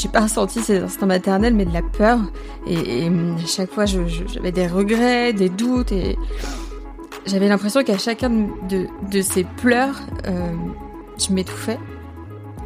[0.00, 2.18] J'ai pas ressenti ces instincts maternels, mais de la peur.
[2.66, 6.16] Et, à chaque fois, j'avais des regrets, des doutes, et
[7.26, 10.52] j'avais l'impression qu'à chacun de, de, ces pleurs, euh,
[11.18, 11.78] je m'étouffais.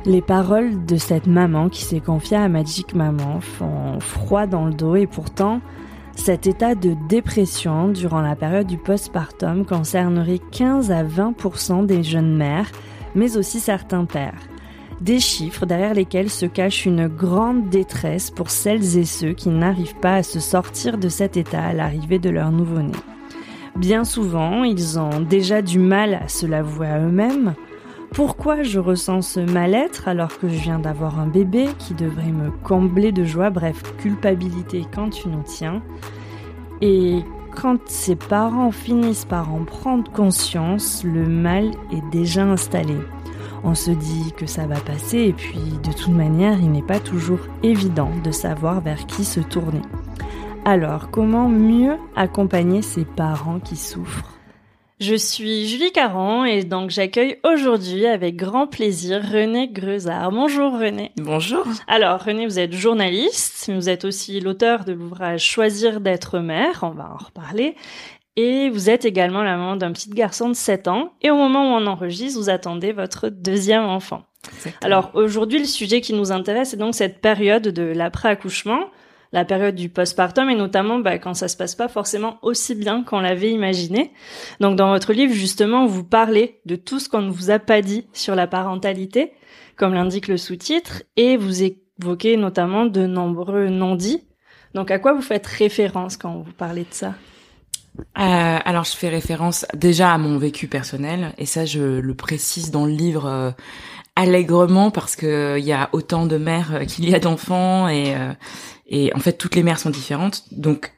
[0.06, 4.74] Les paroles de cette maman qui s'est confiée à Magic Maman font froid dans le
[4.74, 5.60] dos et pourtant,
[6.14, 12.36] cet état de dépression durant la période du postpartum concernerait 15 à 20% des jeunes
[12.36, 12.70] mères,
[13.14, 14.38] mais aussi certains pères
[15.00, 19.96] des chiffres derrière lesquels se cache une grande détresse pour celles et ceux qui n'arrivent
[19.96, 22.92] pas à se sortir de cet état à l'arrivée de leur nouveau-né.
[23.76, 27.54] Bien souvent, ils ont déjà du mal à se l'avouer à eux-mêmes.
[28.12, 32.50] Pourquoi je ressens ce mal-être alors que je viens d'avoir un bébé qui devrait me
[32.62, 35.82] combler de joie, bref, culpabilité quand tu nous tiens?
[36.80, 37.24] Et
[37.56, 42.96] quand ses parents finissent par en prendre conscience, le mal est déjà installé
[43.64, 47.00] on se dit que ça va passer et puis de toute manière il n'est pas
[47.00, 49.82] toujours évident de savoir vers qui se tourner.
[50.64, 54.30] Alors comment mieux accompagner ces parents qui souffrent?
[55.00, 60.30] Je suis Julie Caron et donc j'accueille aujourd'hui avec grand plaisir René Greuzard.
[60.30, 61.10] Bonjour René.
[61.16, 61.66] Bonjour.
[61.88, 66.80] Alors René, vous êtes journaliste, mais vous êtes aussi l'auteur de l'ouvrage Choisir d'être mère,
[66.82, 67.74] on va en reparler,
[68.36, 71.12] et vous êtes également la maman d'un petit garçon de 7 ans.
[71.22, 74.22] Et au moment où on enregistre, vous attendez votre deuxième enfant.
[74.82, 78.80] Alors aujourd'hui, le sujet qui nous intéresse, c'est donc cette période de l'après-accouchement,
[79.32, 83.02] la période du postpartum, et notamment bah, quand ça se passe pas forcément aussi bien
[83.02, 84.12] qu'on l'avait imaginé.
[84.60, 87.82] Donc dans votre livre, justement, vous parlez de tout ce qu'on ne vous a pas
[87.82, 89.32] dit sur la parentalité,
[89.76, 94.24] comme l'indique le sous-titre, et vous évoquez notamment de nombreux non-dits.
[94.74, 97.14] Donc à quoi vous faites référence quand vous parlez de ça?
[97.98, 102.70] Euh, alors, je fais référence déjà à mon vécu personnel, et ça, je le précise
[102.70, 103.50] dans le livre euh,
[104.16, 108.14] allègrement parce que euh, il y a autant de mères qu'il y a d'enfants, et,
[108.86, 110.44] et en fait, toutes les mères sont différentes.
[110.52, 110.92] Donc,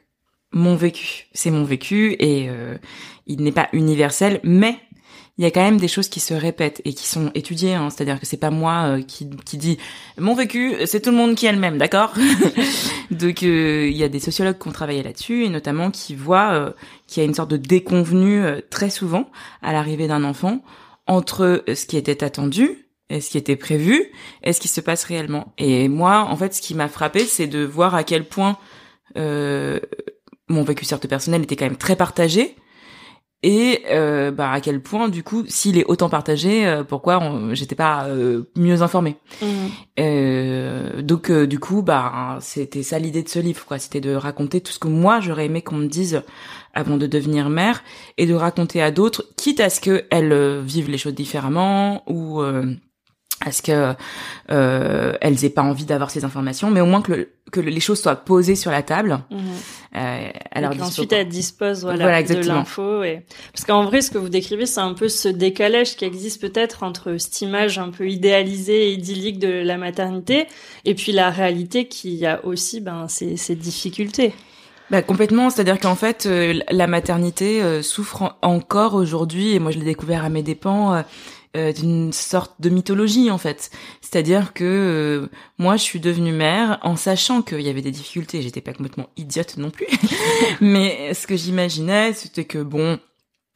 [0.51, 2.49] mon vécu, c'est mon vécu, et
[3.25, 4.79] il n'est pas universel, mais
[5.37, 7.75] il y a quand même des choses qui se répètent et qui sont étudiées.
[7.75, 7.89] Hein.
[7.89, 9.77] C'est-à-dire que c'est pas moi euh, qui, qui dit
[10.17, 12.13] mon vécu, c'est tout le monde qui a le même, d'accord?
[13.11, 16.53] Donc euh, il y a des sociologues qui ont travaillé là-dessus et notamment qui voient
[16.53, 16.71] euh,
[17.05, 19.29] qu'il y a une sorte de déconvenue très souvent
[19.61, 20.63] à l'arrivée d'un enfant
[21.05, 24.11] entre ce qui était attendu et ce qui était prévu
[24.43, 25.53] et ce qui se passe réellement.
[25.57, 28.57] Et moi, en fait, ce qui m'a frappé, c'est de voir à quel point
[29.15, 32.55] mon vécu certes personnel était quand même très partagé
[33.43, 37.21] et euh, bah à quel point du coup s'il est autant partagé euh, pourquoi
[37.51, 39.45] j'étais pas euh, mieux informée mmh.
[39.99, 44.15] euh, donc euh, du coup bah c'était ça l'idée de ce livre quoi c'était de
[44.15, 46.23] raconter tout ce que moi j'aurais aimé qu'on me dise
[46.73, 47.83] avant de devenir mère
[48.17, 52.41] et de raconter à d'autres quitte à ce que elles vivent les choses différemment ou
[53.45, 53.93] à ce que
[54.49, 58.01] euh, elles aient pas envie d'avoir ces informations, mais au moins que, que les choses
[58.01, 59.19] soient posées sur la table.
[59.29, 59.37] Mmh.
[59.95, 63.03] Euh, alors ensuite elles disposent voilà, de l'info.
[63.03, 63.21] Et...
[63.53, 66.83] Parce qu'en vrai, ce que vous décrivez, c'est un peu ce décalage qui existe peut-être
[66.83, 70.47] entre cette image un peu idéalisée et idyllique de la maternité
[70.85, 74.33] et puis la réalité qui a aussi ben ces, ces difficultés.
[74.89, 79.79] Bah, complètement, c'est-à-dire qu'en fait, euh, la maternité euh, souffre encore aujourd'hui, et moi je
[79.79, 81.03] l'ai découvert à mes dépens,
[81.55, 83.71] euh, d'une sorte de mythologie en fait.
[84.01, 88.41] C'est-à-dire que euh, moi je suis devenue mère en sachant qu'il y avait des difficultés,
[88.41, 89.87] j'étais pas complètement idiote non plus.
[90.61, 92.99] Mais ce que j'imaginais, c'était que bon,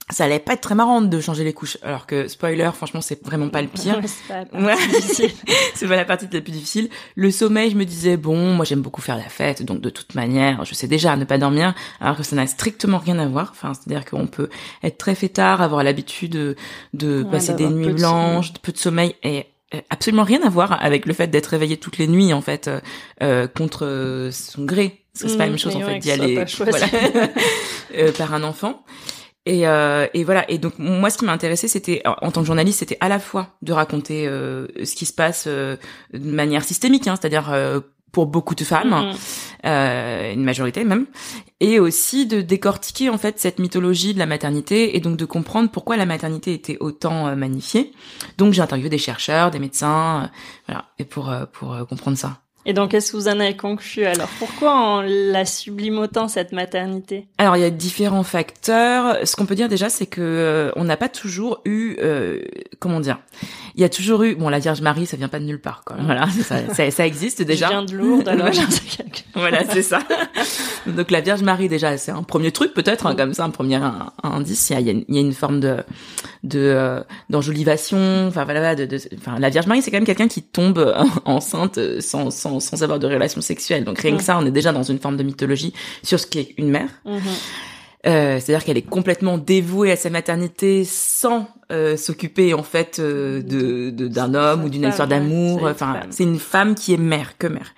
[0.09, 1.77] ça allait pas être très marrant de changer les couches.
[1.83, 4.01] Alors que, spoiler, franchement, c'est vraiment pas le pire.
[5.75, 6.89] c'est pas la partie la plus difficile.
[7.15, 10.15] Le sommeil, je me disais, bon, moi j'aime beaucoup faire la fête, donc de toute
[10.15, 13.49] manière, je sais déjà ne pas dormir, alors que ça n'a strictement rien à voir.
[13.51, 14.49] Enfin, c'est-à-dire qu'on peut
[14.83, 16.55] être très fêtard, avoir l'habitude de,
[16.93, 20.83] de passer des nuits blanches, de peu de sommeil, et euh, absolument rien à voir
[20.83, 22.79] avec le fait d'être réveillé toutes les nuits, en fait, euh,
[23.23, 25.03] euh contre son gré.
[25.13, 26.87] c'est pas la même mmh, chose, en fait, d'y aller voilà,
[27.97, 28.83] euh, par un enfant.
[29.45, 30.49] Et, euh, et, voilà.
[30.51, 33.19] Et donc moi, ce qui m'a intéressé, c'était en tant que journaliste, c'était à la
[33.19, 35.77] fois de raconter euh, ce qui se passe euh,
[36.13, 37.79] de manière systémique, hein, c'est-à-dire euh,
[38.11, 39.13] pour beaucoup de femmes,
[39.65, 41.05] euh, une majorité même,
[41.59, 45.69] et aussi de décortiquer en fait cette mythologie de la maternité et donc de comprendre
[45.71, 47.93] pourquoi la maternité était autant euh, magnifiée.
[48.37, 50.27] Donc j'ai interviewé des chercheurs, des médecins, euh,
[50.67, 52.41] voilà, et pour euh, pour comprendre ça.
[52.65, 54.27] Et donc, qu'est-ce que vous en avez conclu alors?
[54.37, 57.25] Pourquoi on la sublime autant cette maternité?
[57.39, 59.17] Alors il y a différents facteurs.
[59.25, 62.39] Ce qu'on peut dire déjà, c'est que euh, on n'a pas toujours eu, euh,
[62.79, 63.17] comment dire,
[63.75, 65.83] il y a toujours eu, bon la Vierge Marie, ça vient pas de nulle part,
[65.85, 65.95] quoi.
[66.01, 67.65] Voilà, ça, ça, ça existe déjà.
[67.67, 68.61] Je viens de Lourdes, alors Voilà.
[68.61, 69.99] j'en sais quelque- Voilà, c'est ça.
[70.85, 73.75] Donc la Vierge Marie déjà, c'est un premier truc peut-être, hein, comme ça, un premier
[73.75, 74.69] un- un indice.
[74.69, 75.77] Il y a, il y a une- forme de
[76.43, 78.27] de euh, d'enjolivation.
[78.27, 80.93] Enfin voilà, de, de- enfin la Vierge Marie, c'est quand même quelqu'un qui tombe
[81.25, 83.83] enceinte euh, sans sans sans avoir de relation sexuelle.
[83.83, 86.53] Donc rien que ça, on est déjà dans une forme de mythologie sur ce qu'est
[86.57, 86.89] une mère.
[87.05, 87.19] Mhm.
[88.07, 93.43] Euh, C'est-à-dire qu'elle est complètement dévouée à sa maternité sans euh, s'occuper en fait euh,
[93.43, 95.63] de de- d'un homme ou d'une histoire d'amour.
[95.65, 97.73] Enfin, c'est une femme qui est mère que mère.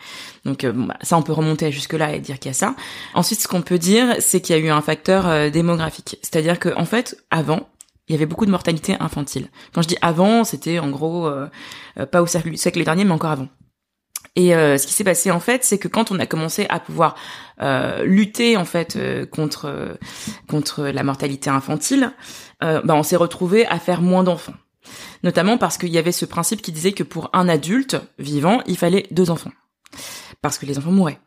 [0.45, 2.73] Donc bon, bah, ça, on peut remonter jusque là et dire qu'il y a ça.
[3.15, 6.17] Ensuite, ce qu'on peut dire, c'est qu'il y a eu un facteur démographique.
[6.21, 7.67] C'est-à-dire que en fait, avant,
[8.07, 9.47] il y avait beaucoup de mortalité infantile.
[9.73, 11.47] Quand je dis avant, c'était en gros euh,
[12.11, 13.47] pas au siècle, siècle dernier, mais encore avant.
[14.35, 16.79] Et euh, ce qui s'est passé en fait, c'est que quand on a commencé à
[16.79, 17.15] pouvoir
[17.61, 19.93] euh, lutter en fait euh, contre euh,
[20.47, 22.11] contre la mortalité infantile,
[22.63, 24.55] euh, bah, on s'est retrouvé à faire moins d'enfants.
[25.23, 28.77] Notamment parce qu'il y avait ce principe qui disait que pour un adulte vivant, il
[28.77, 29.51] fallait deux enfants,
[30.41, 31.19] parce que les enfants mouraient.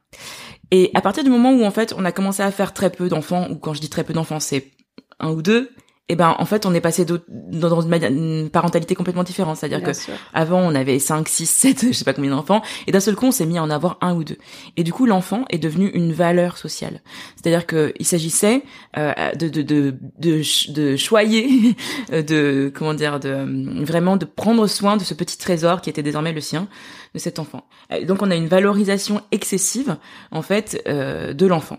[0.72, 3.08] Et à partir du moment où en fait on a commencé à faire très peu
[3.08, 4.72] d'enfants, ou quand je dis très peu d'enfants, c'est
[5.20, 5.70] un ou deux,
[6.08, 9.92] et ben en fait on est passé dans dans une, parentalité complètement différente, c'est-à-dire que
[9.92, 10.14] sûr.
[10.32, 13.26] avant, on avait 5, 6, 7, je sais pas combien d'enfants, et d'un seul coup,
[13.26, 14.38] on s'est mis à en avoir un ou deux.
[14.76, 17.00] Et du coup, l'enfant est devenu une valeur sociale.
[17.34, 18.62] C'est-à-dire que il s'agissait
[18.96, 21.76] euh, de, de, de, de, de choyer,
[22.12, 25.90] euh, de comment dire, de euh, vraiment de prendre soin de ce petit trésor qui
[25.90, 26.68] était désormais le sien,
[27.14, 27.64] de cet enfant.
[27.92, 29.96] Euh, Donc, on a une valorisation excessive
[30.30, 31.78] en fait euh, de l'enfant.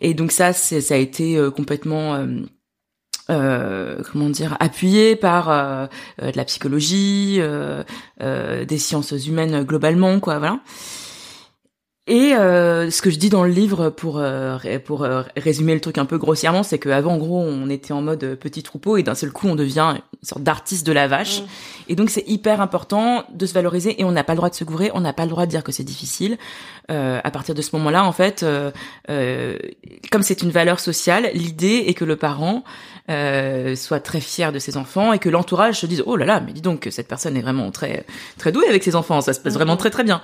[0.00, 2.26] Et donc ça, ça a été euh, complètement
[3.28, 5.86] euh, comment dire appuyé par euh,
[6.22, 7.84] euh, de la psychologie, euh,
[8.64, 10.60] des sciences humaines globalement, quoi, voilà.
[12.08, 15.80] Et euh, ce que je dis dans le livre pour euh, pour euh, résumer le
[15.80, 18.96] truc un peu grossièrement, c'est qu'avant en gros on était en mode euh, petit troupeau
[18.96, 21.40] et d'un seul coup on devient une sorte d'artiste de la vache.
[21.40, 21.46] Mm.
[21.88, 24.54] Et donc c'est hyper important de se valoriser et on n'a pas le droit de
[24.54, 26.38] se gourer, on n'a pas le droit de dire que c'est difficile.
[26.90, 28.70] Euh, à partir de ce moment-là, en fait, euh,
[29.10, 29.56] euh,
[30.12, 32.62] comme c'est une valeur sociale, l'idée est que le parent
[33.10, 36.40] euh, soit très fier de ses enfants et que l'entourage se dise oh là là,
[36.40, 38.04] mais dis donc que cette personne est vraiment très
[38.38, 39.78] très douée avec ses enfants, ça se passe vraiment Mhm.
[39.78, 40.20] très très bien.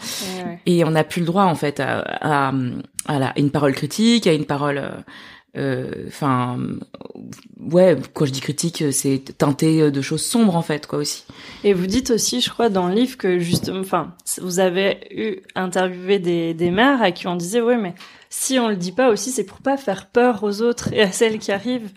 [0.67, 2.53] Et on n'a plus le droit en fait à,
[3.07, 4.91] à, une parole critique, à une parole, euh,
[5.57, 6.59] euh, enfin,
[7.61, 11.25] ouais, quand je dis critique, c'est teinté de choses sombres en fait, quoi aussi.
[11.65, 15.43] Et vous dites aussi, je crois, dans le livre que justement, enfin, vous avez eu
[15.55, 17.95] interviewé des, des mères à qui on disait, ouais, mais
[18.31, 21.13] si on le dit pas aussi, c'est pour pas faire peur aux autres et à
[21.13, 21.91] celles qui arrivent.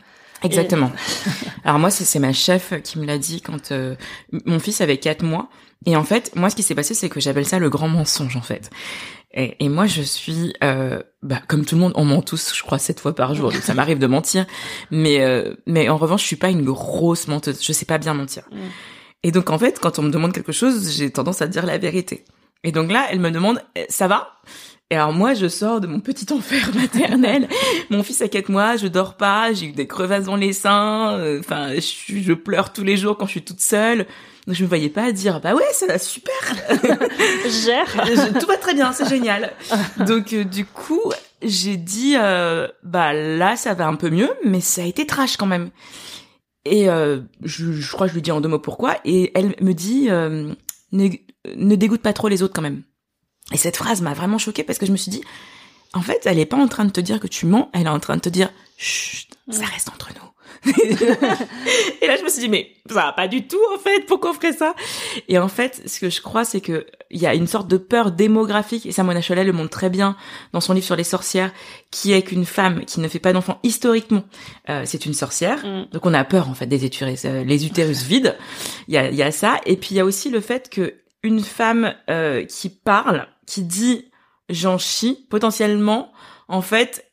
[0.43, 0.91] Exactement.
[1.63, 3.95] Alors moi, c'est ma chef qui me l'a dit quand euh,
[4.45, 5.49] mon fils avait quatre mois.
[5.85, 8.35] Et en fait, moi, ce qui s'est passé, c'est que j'appelle ça le grand mensonge,
[8.35, 8.69] en fait.
[9.33, 12.63] Et, et moi, je suis, euh, bah, comme tout le monde, on ment tous, je
[12.63, 13.51] crois, sept fois par jour.
[13.51, 14.45] Donc ça m'arrive de mentir,
[14.91, 17.63] mais euh, mais en revanche, je suis pas une grosse menteuse.
[17.63, 18.43] Je sais pas bien mentir.
[18.51, 18.57] Mm.
[19.23, 21.77] Et donc en fait, quand on me demande quelque chose, j'ai tendance à dire la
[21.77, 22.23] vérité.
[22.63, 24.39] Et donc là, elle me demande, Eh, ça va?
[24.91, 27.47] Et alors moi, je sors de mon petit enfer maternel.
[27.89, 31.17] Mon fils a quatre mois, je dors pas, j'ai eu des crevasses dans les seins.
[31.17, 34.05] euh, Enfin, je, je pleure tous les jours quand je suis toute seule.
[34.45, 36.35] Donc je me voyais pas dire, bah ouais, ça va super.
[37.65, 37.91] Gère.
[38.39, 39.51] Tout va très bien, c'est génial.
[40.05, 41.01] Donc euh, du coup,
[41.41, 45.35] j'ai dit euh, bah là ça va un peu mieux, mais ça a été trash
[45.37, 45.71] quand même.
[46.63, 49.55] Et euh, je, je crois que je lui dis en deux mots pourquoi, et elle
[49.61, 50.53] me dit euh,
[50.91, 51.09] ne,
[51.55, 52.83] ne dégoûte pas trop les autres quand même.
[53.53, 55.21] Et cette phrase m'a vraiment choquée parce que je me suis dit
[55.93, 57.89] en fait elle est pas en train de te dire que tu mens, elle est
[57.89, 60.35] en train de te dire chut ça reste entre nous.
[60.65, 64.05] et là, je me suis dit, mais ça va pas du tout, en fait.
[64.07, 64.73] Pourquoi on ferait ça?
[65.27, 67.77] Et en fait, ce que je crois, c'est que il y a une sorte de
[67.77, 70.17] peur démographique, et ça, Mona Cholet le montre très bien
[70.53, 71.51] dans son livre sur les sorcières,
[71.91, 74.23] qui est qu'une femme qui ne fait pas d'enfant historiquement,
[74.69, 75.63] euh, c'est une sorcière.
[75.63, 75.87] Mm.
[75.91, 78.35] Donc, on a peur, en fait, des utérus, euh, les utérus vides.
[78.87, 79.59] Il y a, y a ça.
[79.65, 83.63] Et puis, il y a aussi le fait que une femme euh, qui parle, qui
[83.63, 84.11] dit
[84.49, 86.11] j'en chie, potentiellement,
[86.47, 87.09] en fait,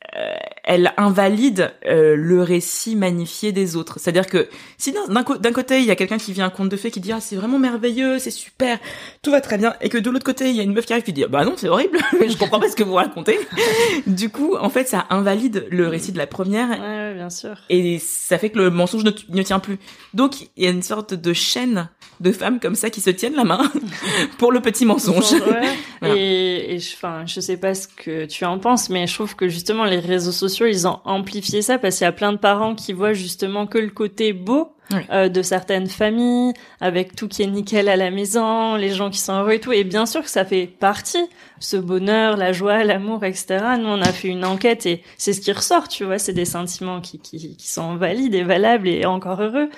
[0.64, 3.98] elle invalide euh, le récit magnifié des autres.
[3.98, 6.90] C'est-à-dire que si d'un côté il y a quelqu'un qui vient un conte de fées
[6.90, 8.78] qui dit ah c'est vraiment merveilleux, c'est super,
[9.22, 10.92] tout va très bien, et que de l'autre côté il y a une meuf qui
[10.92, 13.38] arrive qui dit bah non c'est horrible, je comprends pas ce que vous racontez.
[14.06, 17.56] du coup en fait ça invalide le récit de la première Ouais, bien sûr.
[17.68, 19.78] Et ça fait que le mensonge ne, ne tient plus.
[20.14, 21.88] Donc, il y a une sorte de chaîne
[22.20, 23.70] de femmes comme ça qui se tiennent la main
[24.38, 25.32] pour le petit mensonge.
[25.32, 26.16] Ouais.
[26.16, 26.94] Et, et je,
[27.26, 30.32] je sais pas ce que tu en penses, mais je trouve que justement les réseaux
[30.32, 33.66] sociaux, ils ont amplifié ça parce qu'il y a plein de parents qui voient justement
[33.66, 34.72] que le côté beau
[35.10, 39.18] euh, de certaines familles, avec tout qui est nickel à la maison, les gens qui
[39.18, 39.72] sont heureux et tout.
[39.72, 41.24] Et bien sûr que ça fait partie,
[41.60, 43.58] ce bonheur, la joie, l'amour, etc.
[43.78, 46.44] Nous, on a fait une enquête et c'est ce qui ressort, tu vois, c'est des
[46.44, 49.70] sentiments qui, qui, qui sont valides et valables et encore heureux.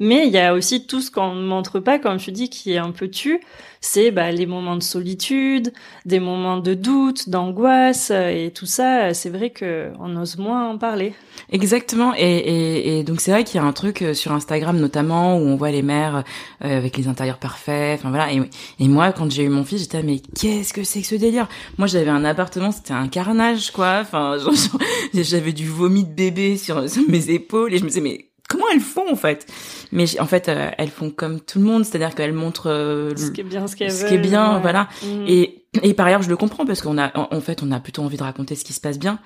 [0.00, 2.72] Mais il y a aussi tout ce qu'on ne montre pas, comme tu dis, qui
[2.72, 3.40] est un peu tu
[3.84, 5.72] c'est bah, les moments de solitude,
[6.06, 9.12] des moments de doute, d'angoisse et tout ça.
[9.12, 11.14] C'est vrai que on ose moins en parler.
[11.50, 12.14] Exactement.
[12.16, 15.36] Et, et, et donc c'est vrai qu'il y a un truc euh, sur Instagram notamment
[15.36, 16.24] où on voit les mères
[16.64, 17.98] euh, avec les intérieurs parfaits.
[17.98, 18.32] Enfin voilà.
[18.32, 18.40] Et,
[18.78, 21.48] et moi, quand j'ai eu mon fils, j'étais mais qu'est-ce que c'est que ce délire?
[21.78, 23.98] Moi, j'avais un appartement, c'était un carnage quoi.
[24.00, 24.36] Enfin,
[25.14, 28.64] j'avais du vomi de bébé sur, sur mes épaules et je me disais mais comment
[28.72, 29.46] elles font en fait?
[29.92, 33.30] Mais en fait, euh, elles font comme tout le monde, c'est-à-dire qu'elles montrent euh, ce
[33.30, 34.88] qui est bien, ce, qui est bien, voilà.
[35.02, 35.24] Mm.
[35.26, 38.02] Et et par ailleurs, je le comprends parce qu'on a, en, fait, on a plutôt
[38.02, 39.18] envie de raconter ce qui se passe bien.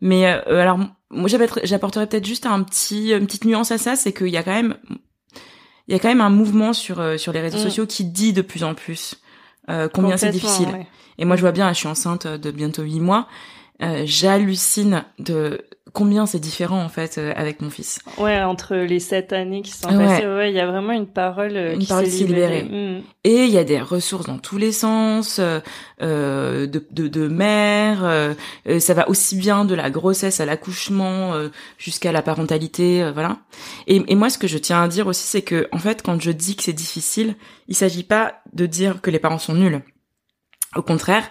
[0.00, 0.78] Mais euh, alors,
[1.10, 1.28] moi,
[1.62, 4.54] j'apporterais peut-être juste un petit, une petite nuance à ça, c'est qu'il y a quand
[4.54, 4.76] même,
[5.88, 7.62] il y a quand même un mouvement sur sur les réseaux mm.
[7.62, 9.16] sociaux qui dit de plus en plus
[9.92, 10.68] combien c'est difficile.
[11.18, 13.28] Et moi, je vois bien, je suis enceinte de bientôt huit mois.
[14.04, 18.00] J'hallucine de combien c'est différent en fait euh, avec mon fils.
[18.18, 21.56] Ouais, entre les sept années qui sont passées, ouais, il y a vraiment une parole
[21.56, 22.62] euh, une qui parole s'est libérée.
[22.64, 23.02] Mm.
[23.24, 25.60] Et il y a des ressources dans tous les sens, euh,
[26.02, 28.34] euh de, de, de mère, euh,
[28.78, 31.34] ça va aussi bien de la grossesse à l'accouchement
[31.78, 33.38] jusqu'à la parentalité, voilà.
[33.86, 36.20] Et, et moi, ce que je tiens à dire aussi, c'est que en fait, quand
[36.20, 37.34] je dis que c'est difficile,
[37.68, 39.80] il s'agit pas de dire que les parents sont nuls.
[40.76, 41.24] Au contraire,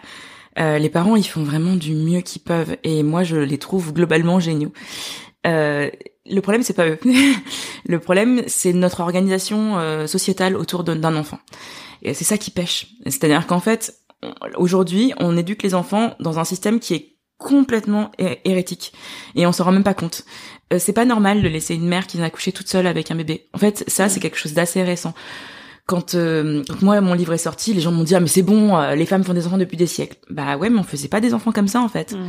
[0.60, 3.94] euh, les parents, ils font vraiment du mieux qu'ils peuvent, et moi, je les trouve
[3.94, 4.74] globalement géniaux.
[5.48, 5.89] Euh,
[6.30, 7.00] le problème, c'est pas eux.
[7.88, 11.39] le problème, c'est notre organisation euh, sociétale autour d'un enfant.
[12.01, 12.88] Et c'est ça qui pêche.
[13.06, 13.96] C'est-à-dire qu'en fait,
[14.58, 18.92] aujourd'hui, on éduque les enfants dans un système qui est complètement hérétique
[19.36, 20.25] et on s'en rend même pas compte.
[20.78, 23.48] c'est pas normal de laisser une mère qui vient accoucher toute seule avec un bébé.
[23.54, 25.13] En fait, ça c'est quelque chose d'assez récent
[25.89, 28.77] quand, euh, moi mon livre est sorti, les gens m'ont dit ah mais c'est bon,
[28.77, 30.17] euh, les femmes font des enfants depuis des siècles.
[30.29, 32.13] Bah ouais, mais on faisait pas des enfants comme ça en fait.
[32.13, 32.27] Mhm.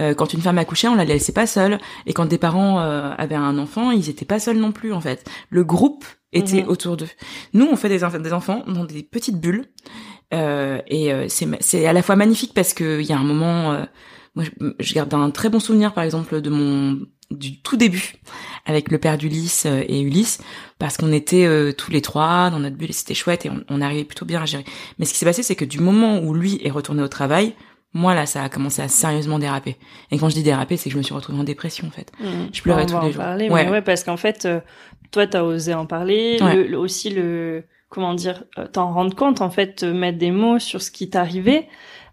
[0.00, 3.34] Euh, quand une femme accouchait, on la laissait pas seule, et quand des parents avaient
[3.34, 5.24] un enfant, ils étaient pas seuls non plus en fait.
[5.48, 6.68] Le groupe était mhm.
[6.68, 7.08] autour d'eux.
[7.54, 9.64] Nous, on fait des, des enfants dans des petites bulles,
[10.30, 13.86] et c'est c'est à la fois magnifique parce que il y a un moment,
[14.34, 14.50] moi je,
[14.80, 16.98] je garde un très bon souvenir par exemple de mon
[17.30, 18.14] du tout début
[18.64, 20.40] avec le père d'Ulysse euh, et Ulysse
[20.78, 23.80] parce qu'on était euh, tous les trois dans notre bulle et c'était chouette et on,
[23.80, 24.64] arrivait plutôt bien à gérer.
[24.98, 27.54] Mais ce qui s'est passé c'est que du moment où lui est retourné au travail,
[27.92, 29.76] moi là ça a commencé à sérieusement déraper.
[30.10, 32.10] Et quand je dis déraper, c'est que je me suis retrouvée en dépression en fait.
[32.18, 32.26] Mmh.
[32.52, 33.22] Je pleurais tous les jours.
[33.22, 33.68] Parler, ouais.
[33.68, 33.82] ouais.
[33.82, 34.60] parce qu'en fait euh,
[35.10, 39.82] toi t'as osé en parler, le, aussi le comment dire t'en rendre compte en fait
[39.82, 41.68] mettre des mots sur ce qui t'arrivait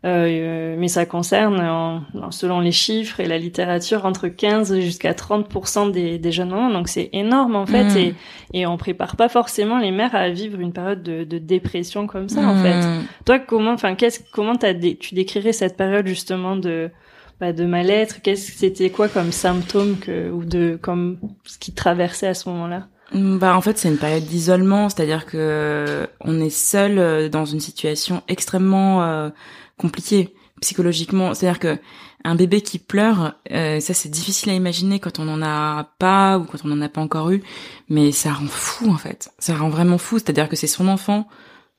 [0.05, 6.19] euh, mais ça concerne, selon les chiffres et la littérature, entre 15 jusqu'à 30% des,
[6.19, 6.69] des jeunes mamans.
[6.69, 7.97] Donc c'est énorme en fait, mm.
[7.97, 8.15] et,
[8.53, 12.29] et on prépare pas forcément les mères à vivre une période de, de dépression comme
[12.29, 12.81] ça en fait.
[12.81, 13.03] Mm.
[13.25, 16.91] Toi, comment, enfin, qu'est-ce, comment t'as tu décrirais cette période justement de
[17.39, 18.21] bah, de mal-être?
[18.21, 22.87] Qu'est-ce c'était quoi comme symptômes que ou de comme ce qui traversait à ce moment-là?
[23.13, 27.59] Bah en fait c'est une période d'isolement, c'est-à-dire que on est seul euh, dans une
[27.59, 29.29] situation extrêmement euh,
[29.77, 31.33] compliqué psychologiquement.
[31.33, 31.77] C'est-à-dire que
[32.25, 36.39] un bébé qui pleure, euh, ça c'est difficile à imaginer quand on n'en a pas
[36.39, 37.43] ou quand on n'en a pas encore eu,
[37.87, 39.31] mais ça rend fou en fait.
[39.37, 40.17] Ça rend vraiment fou.
[40.17, 41.27] C'est-à-dire que c'est son enfant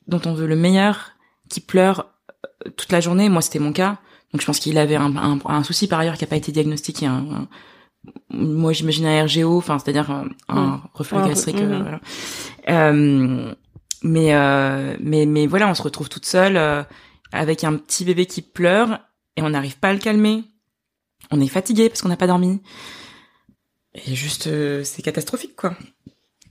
[0.07, 1.13] dont on veut le meilleur
[1.49, 2.07] qui pleure
[2.65, 3.29] euh, toute la journée.
[3.29, 3.99] Moi c'était mon cas,
[4.33, 7.09] donc je pense qu'il avait un, un, souci par ailleurs qui n'a pas été diagnostiqué.
[8.31, 11.57] moi j'imagine un RGO, enfin c'est-à-dire un, un reflux gastrique.
[11.57, 12.01] Euh, voilà.
[12.69, 13.53] euh,
[14.05, 16.87] mais mais mais voilà, on se retrouve toute seule
[17.33, 19.01] avec un petit bébé qui pleure
[19.37, 20.45] et on n'arrive pas à le calmer.
[21.31, 22.61] On est fatigué parce qu'on n'a pas dormi.
[24.07, 25.75] Et juste, euh, c'est catastrophique, quoi.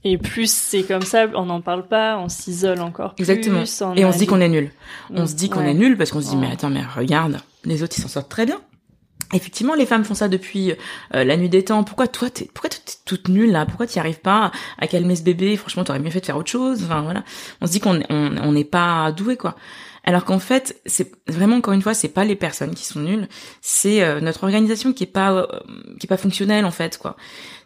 [0.04, 3.28] Et plus c'est comme ça, on n'en parle pas, on s'isole encore plus.
[3.28, 3.94] Exactement.
[3.96, 4.70] et on se dit qu'on est nul.
[5.10, 7.82] On se dit qu'on est nul parce qu'on se dit, mais attends, mais regarde, les
[7.82, 8.60] autres, ils s'en sortent très bien.
[9.32, 10.72] Effectivement, les femmes font ça depuis
[11.14, 11.82] euh, la nuit des temps.
[11.82, 13.66] Pourquoi toi, t'es, pourquoi t'es toute nulle là?
[13.66, 15.56] Pourquoi t'y arrives pas à calmer ce bébé?
[15.56, 16.84] Franchement, t'aurais mieux fait de faire autre chose.
[16.84, 17.24] Enfin voilà,
[17.60, 19.56] on se dit qu'on on n'est pas doué quoi.
[20.08, 23.28] Alors qu'en fait, c'est vraiment encore une fois, c'est pas les personnes qui sont nulles,
[23.60, 25.46] c'est euh, notre organisation qui est pas euh,
[25.98, 27.16] qui est pas fonctionnelle en fait quoi.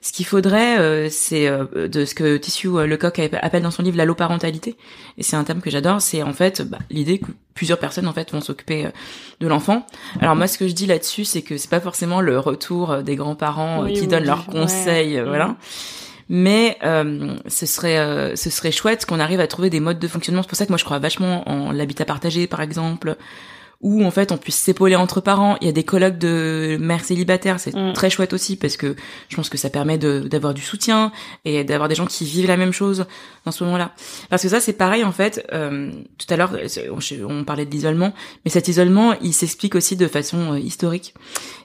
[0.00, 4.76] Ce qu'il faudrait, euh, c'est de ce que Tissu Lecoq appelle dans son livre l'alloparentalité,
[5.18, 6.00] et c'est un terme que j'adore.
[6.00, 8.88] C'est en fait bah, l'idée que plusieurs personnes en fait vont s'occuper
[9.40, 9.87] de l'enfant.
[10.23, 13.16] Alors moi, ce que je dis là-dessus, c'est que c'est pas forcément le retour des
[13.16, 15.49] grands-parents qui donnent leurs conseils, voilà.
[15.49, 15.56] Mm
[16.32, 20.06] mais euh, ce serait euh, ce serait chouette qu'on arrive à trouver des modes de
[20.06, 20.42] fonctionnement.
[20.42, 23.16] C'est pour ça que moi je crois vachement en l'habitat partagé par exemple,
[23.80, 25.56] où en fait on puisse s'épauler entre parents.
[25.60, 27.94] Il y a des colloques de mères célibataires, c'est mm.
[27.94, 28.94] très chouette aussi parce que
[29.28, 31.12] je pense que ça permet d'avoir du soutien
[31.44, 33.06] et d'avoir des gens qui vivent la même chose
[33.46, 33.92] dans ce moment-là.
[34.28, 35.46] Parce que ça c'est pareil en fait.
[35.52, 36.54] Euh, tout à l'heure
[37.28, 38.12] on, parlait de l'isolement,
[38.44, 41.14] mais cet isolement il s'explique aussi de façon euh, historique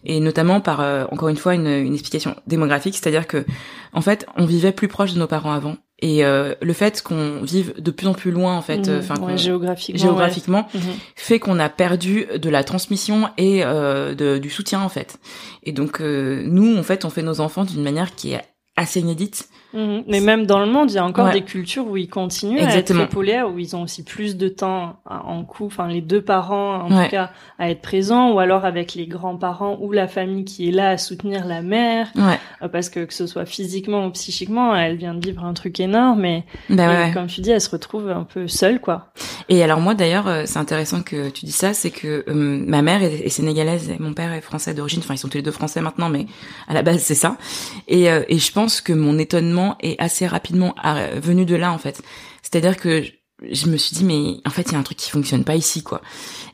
[0.06, 3.46] et notamment par euh, encore une fois une, une explication démographique, c'est-à-dire que
[3.92, 7.42] en fait on vivait plus proche de nos parents avant et euh, le fait qu'on
[7.42, 10.80] vive de plus en plus loin en fait, mmh, enfin géographiquement, géographiquement mmh.
[11.16, 15.18] fait qu'on a perdu de la transmission et euh, de, du soutien en fait.
[15.64, 18.42] Et donc euh, nous en fait on fait nos enfants d'une manière qui est
[18.76, 20.04] assez inédite Mhm.
[20.08, 23.02] Mais même dans le monde, il y a encore des cultures où ils continuent Exactement.
[23.02, 26.22] à être polaires, où ils ont aussi plus de temps en couple, enfin les deux
[26.22, 30.46] parents en tout cas, à être présents, ou alors avec les grands-parents ou la famille
[30.46, 34.12] qui est là à soutenir la mère, euh, parce que que ce soit physiquement ou
[34.12, 37.70] psychiquement, elle vient de vivre un truc énorme, mais bah comme tu dis, elle se
[37.70, 39.08] retrouve un peu seule, quoi.
[39.50, 42.82] Et alors moi d'ailleurs, euh, c'est intéressant que tu dis ça, c'est que euh, ma
[42.82, 45.52] mère est, sénégalaise et mon père est français d'origine, enfin ils sont tous les deux
[45.52, 46.28] français maintenant, mais
[46.68, 47.38] à la base c'est ça.
[47.88, 50.76] Et, et je pense que mon étonnement est assez rapidement
[51.16, 52.02] venu de là en fait.
[52.42, 53.04] C'est-à-dire que
[53.52, 55.56] je me suis dit mais en fait il y a un truc qui fonctionne pas
[55.56, 56.02] ici quoi.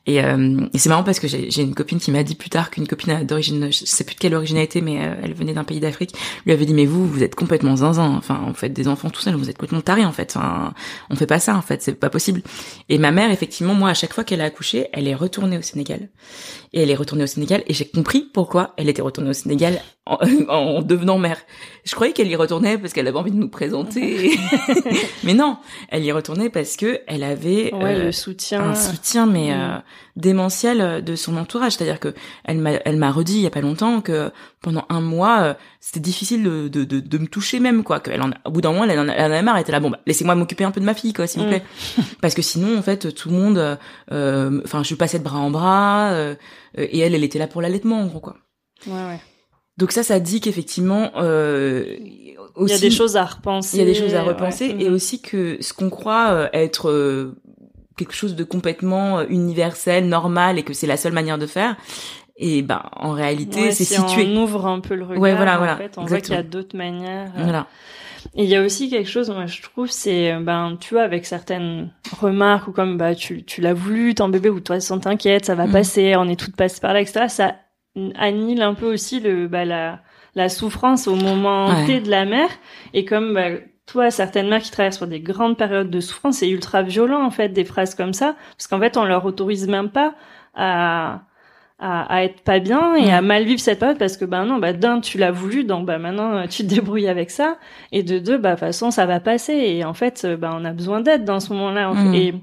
[0.07, 2.71] Et, euh, et c'est marrant parce que j'ai une copine qui m'a dit plus tard
[2.71, 5.53] qu'une copine d'origine, je sais plus de quelle origine elle était, mais euh, elle venait
[5.53, 6.15] d'un pays d'Afrique,
[6.45, 9.21] lui avait dit mais vous vous êtes complètement zinzin, enfin vous faites des enfants tout
[9.21, 10.73] seul, vous êtes complètement taré en fait, enfin
[11.11, 12.41] on fait pas ça en fait, c'est pas possible.
[12.89, 15.61] Et ma mère effectivement moi à chaque fois qu'elle a accouché, elle est retournée au
[15.61, 16.09] Sénégal.
[16.73, 19.81] Et elle est retournée au Sénégal et j'ai compris pourquoi elle était retournée au Sénégal
[20.05, 20.17] en,
[20.49, 21.37] en devenant mère.
[21.83, 24.31] Je croyais qu'elle y retournait parce qu'elle avait envie de nous présenter,
[25.23, 25.57] mais non,
[25.89, 29.77] elle y retournait parce que elle avait ouais, le euh, soutien, un soutien mais euh,
[30.15, 31.73] démentiel de son entourage.
[31.73, 34.31] C'est-à-dire que elle m'a, elle m'a redit il y a pas longtemps que
[34.61, 37.99] pendant un mois, euh, c'était difficile de, de, de, de, me toucher même, quoi.
[37.99, 39.55] Qu'elle en, au bout d'un moment, elle en, elle en avait marre.
[39.55, 41.47] Elle était là, bon, bah, laissez-moi m'occuper un peu de ma fille, quoi, s'il vous
[41.47, 41.63] plaît.
[41.97, 42.01] Mm.
[42.21, 43.75] Parce que sinon, en fait, tout le monde, euh,
[44.11, 46.15] euh, enfin, je passais de bras en bras,
[46.77, 48.37] et elle, elle était là pour l'allaitement, en gros, quoi.
[48.85, 49.19] Ouais, ouais.
[49.77, 53.77] Donc ça, ça dit qu'effectivement, euh, il y a des choses à repenser.
[53.77, 54.93] Il y a des choses à repenser, et mm-hmm.
[54.93, 57.33] aussi que ce qu'on croit être
[58.03, 61.75] quelque chose de complètement euh, universel, normal et que c'est la seule manière de faire.
[62.37, 64.27] Et ben en réalité, c'est si situé.
[64.27, 65.21] On ouvre un peu le regard.
[65.21, 65.75] Ouais, voilà, voilà.
[65.75, 67.31] En fait, on voit qu'il y a d'autres manières.
[67.37, 67.43] Euh.
[67.43, 67.67] Voilà.
[68.35, 71.25] Et il y a aussi quelque chose, moi je trouve, c'est ben tu vois avec
[71.25, 75.45] certaines remarques ou comme bah tu tu l'as voulu, ton bébé ou toi sans t'inquiète,
[75.45, 75.71] ça va mm.
[75.71, 77.25] passer, on est toutes passées par là, etc.
[77.29, 77.55] Ça
[78.15, 80.01] annule un peu aussi le bah la
[80.35, 82.49] la souffrance au moment T de la mère
[82.93, 83.49] et comme bah,
[83.85, 87.31] toi, certaines mères qui traversent par des grandes périodes de souffrance, c'est ultra violent en
[87.31, 90.15] fait des phrases comme ça, parce qu'en fait on leur autorise même pas
[90.55, 91.21] à
[91.81, 94.71] à, être pas bien et à mal vivre cette période parce que ben non bah
[94.71, 97.57] d'un tu l'as voulu donc bah maintenant tu te débrouilles avec ça
[97.91, 100.63] et de deux bah de toute façon ça va passer et en fait bah on
[100.63, 102.13] a besoin d'aide dans ce moment-là mm.
[102.13, 102.33] et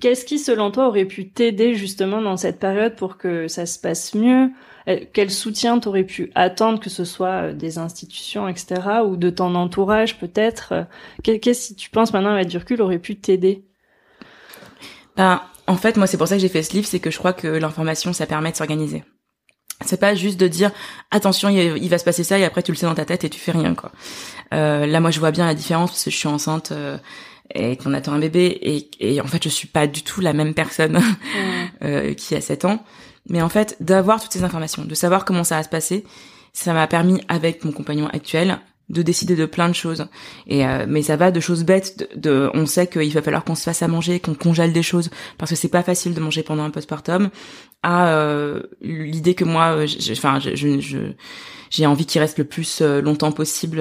[0.00, 3.78] qu'est-ce qui selon toi aurait pu t'aider justement dans cette période pour que ça se
[3.78, 4.50] passe mieux
[4.86, 9.54] quel soutien t'aurais pu attendre, que ce soit euh, des institutions, etc., ou de ton
[9.54, 10.84] entourage peut-être euh,
[11.22, 13.64] Qu'est-ce que tu penses maintenant avec du recul aurait pu t'aider?
[15.16, 17.18] Ben, en fait, moi, c'est pour ça que j'ai fait ce livre, c'est que je
[17.18, 19.04] crois que l'information, ça permet de s'organiser.
[19.84, 20.70] C'est pas juste de dire
[21.10, 23.28] attention, il va se passer ça et après tu le sais dans ta tête et
[23.28, 23.90] tu fais rien quoi.
[24.54, 26.72] Euh, là, moi, je vois bien la différence parce que je suis enceinte.
[27.54, 30.32] et qu'on attend un bébé et, et, en fait je suis pas du tout la
[30.32, 30.98] même personne
[31.82, 32.82] euh, qui a 7 ans
[33.28, 36.04] mais en fait, d'avoir toutes ces informations, de savoir comment ça va se passer,
[36.52, 38.58] ça m'a permis avec mon compagnon actuel
[38.90, 40.06] de décider de plein de choses.
[40.46, 42.08] Et euh, mais ça va de choses bêtes.
[42.16, 45.10] De, on sait qu'il va falloir qu'on se fasse à manger, qu'on congèle des choses
[45.38, 47.30] parce que c'est pas facile de manger pendant un postpartum.
[47.82, 53.80] À euh, l'idée que moi, euh, enfin, j'ai envie qu'il reste le plus longtemps possible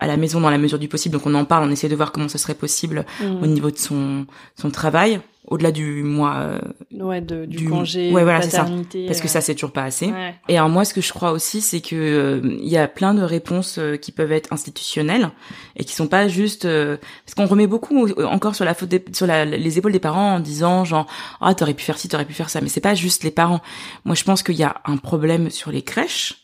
[0.00, 1.14] à la maison dans la mesure du possible.
[1.14, 3.42] Donc on en parle, on essaie de voir comment ce serait possible mmh.
[3.42, 6.58] au niveau de son son travail au-delà du mois euh,
[6.92, 10.10] ouais, de, du, congé ouais, voilà, paternité parce que ça c'est toujours pas assez.
[10.48, 13.14] Et alors moi ce que je crois aussi c'est que euh, il y a plein
[13.14, 15.30] de réponses euh, qui peuvent être institutionnelles
[15.76, 19.44] et qui sont pas juste parce qu'on remet beaucoup encore sur la faute sur la,
[19.44, 21.06] les épaules des parents en disant genre
[21.40, 23.30] ah oh, t'aurais pu faire ci t'aurais pu faire ça mais c'est pas juste les
[23.30, 23.60] parents.
[24.04, 26.43] Moi je pense qu'il y a un problème sur les crèches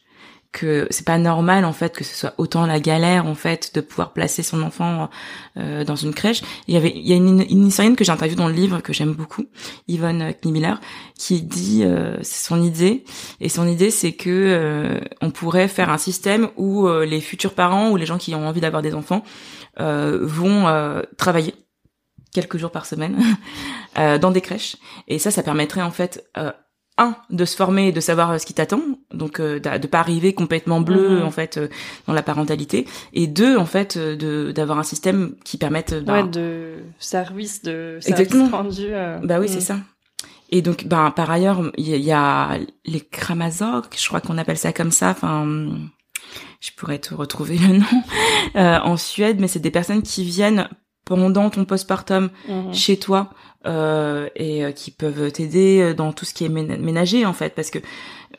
[0.52, 3.80] que c'est pas normal en fait que ce soit autant la galère en fait de
[3.80, 5.08] pouvoir placer son enfant
[5.56, 6.42] euh, dans une crèche.
[6.66, 8.80] Il y avait il y a une, une historienne que j'ai interviewée dans le livre
[8.80, 9.44] que j'aime beaucoup,
[9.86, 10.74] Yvonne Kniemiller,
[11.16, 13.04] qui dit euh, c'est son idée
[13.40, 17.54] et son idée c'est que euh, on pourrait faire un système où euh, les futurs
[17.54, 19.22] parents ou les gens qui ont envie d'avoir des enfants
[19.78, 20.66] vont
[21.16, 21.54] travailler
[22.34, 23.16] quelques jours par semaine
[23.96, 24.76] dans des crèches
[25.08, 26.28] et ça ça permettrait en fait
[26.98, 30.00] un de se former et de savoir euh, ce qui t'attend donc euh, de pas
[30.00, 31.24] arriver complètement bleu mhm.
[31.24, 31.68] en fait euh,
[32.06, 36.74] dans la parentalité et deux en fait de d'avoir un système qui permette bah, de
[36.98, 38.88] service de service exactement rendu
[39.22, 39.60] bah oui c'est mhm.
[39.60, 39.78] ça
[40.50, 44.72] et donc ben par ailleurs il y, a les kramazok je crois qu'on appelle ça
[44.72, 45.46] comme ça enfin
[46.60, 47.78] je pourrais te retrouver le
[48.54, 50.68] nom en Suède mais c'est des personnes qui viennent
[51.04, 52.72] pendant ton postpartum mhm.
[52.72, 53.30] chez toi
[53.66, 57.54] euh, et euh, qui peuvent t'aider euh, dans tout ce qui est ménager en fait
[57.54, 57.78] parce que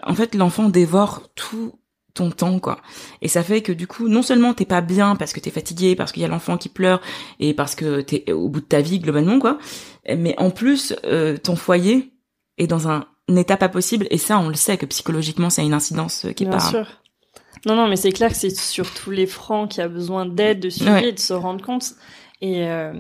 [0.01, 1.73] en fait l'enfant dévore tout
[2.15, 2.81] ton temps quoi.
[3.21, 5.95] Et ça fait que du coup non seulement t'es pas bien parce que t'es fatigué
[5.95, 7.01] parce qu'il y a l'enfant qui pleure
[7.39, 9.59] et parce que t'es au bout de ta vie globalement quoi
[10.07, 10.95] mais en plus
[11.43, 12.11] ton foyer
[12.57, 15.65] est dans un état pas possible et ça on le sait que psychologiquement ça a
[15.65, 16.87] une incidence qui est bien sûr.
[17.67, 20.25] non non mais c'est clair que c'est sur tous les fronts qu'il y a besoin
[20.25, 21.93] d'aide de suivi de se rendre compte
[22.41, 22.93] et euh,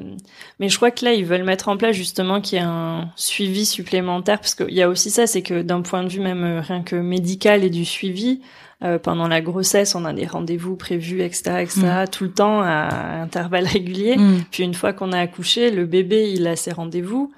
[0.59, 3.09] mais je crois que là, ils veulent mettre en place justement qu'il y ait un
[3.15, 6.43] suivi supplémentaire, parce qu'il y a aussi ça, c'est que d'un point de vue même
[6.43, 8.41] euh, rien que médical et du suivi,
[8.83, 12.07] euh, pendant la grossesse, on a des rendez-vous prévus, etc., etc., mm.
[12.09, 14.17] tout le temps à intervalles réguliers.
[14.17, 14.43] Mm.
[14.51, 17.31] Puis une fois qu'on a accouché, le bébé, il a ses rendez-vous.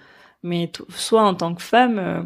[0.43, 2.21] Mais soit en tant que femme, euh,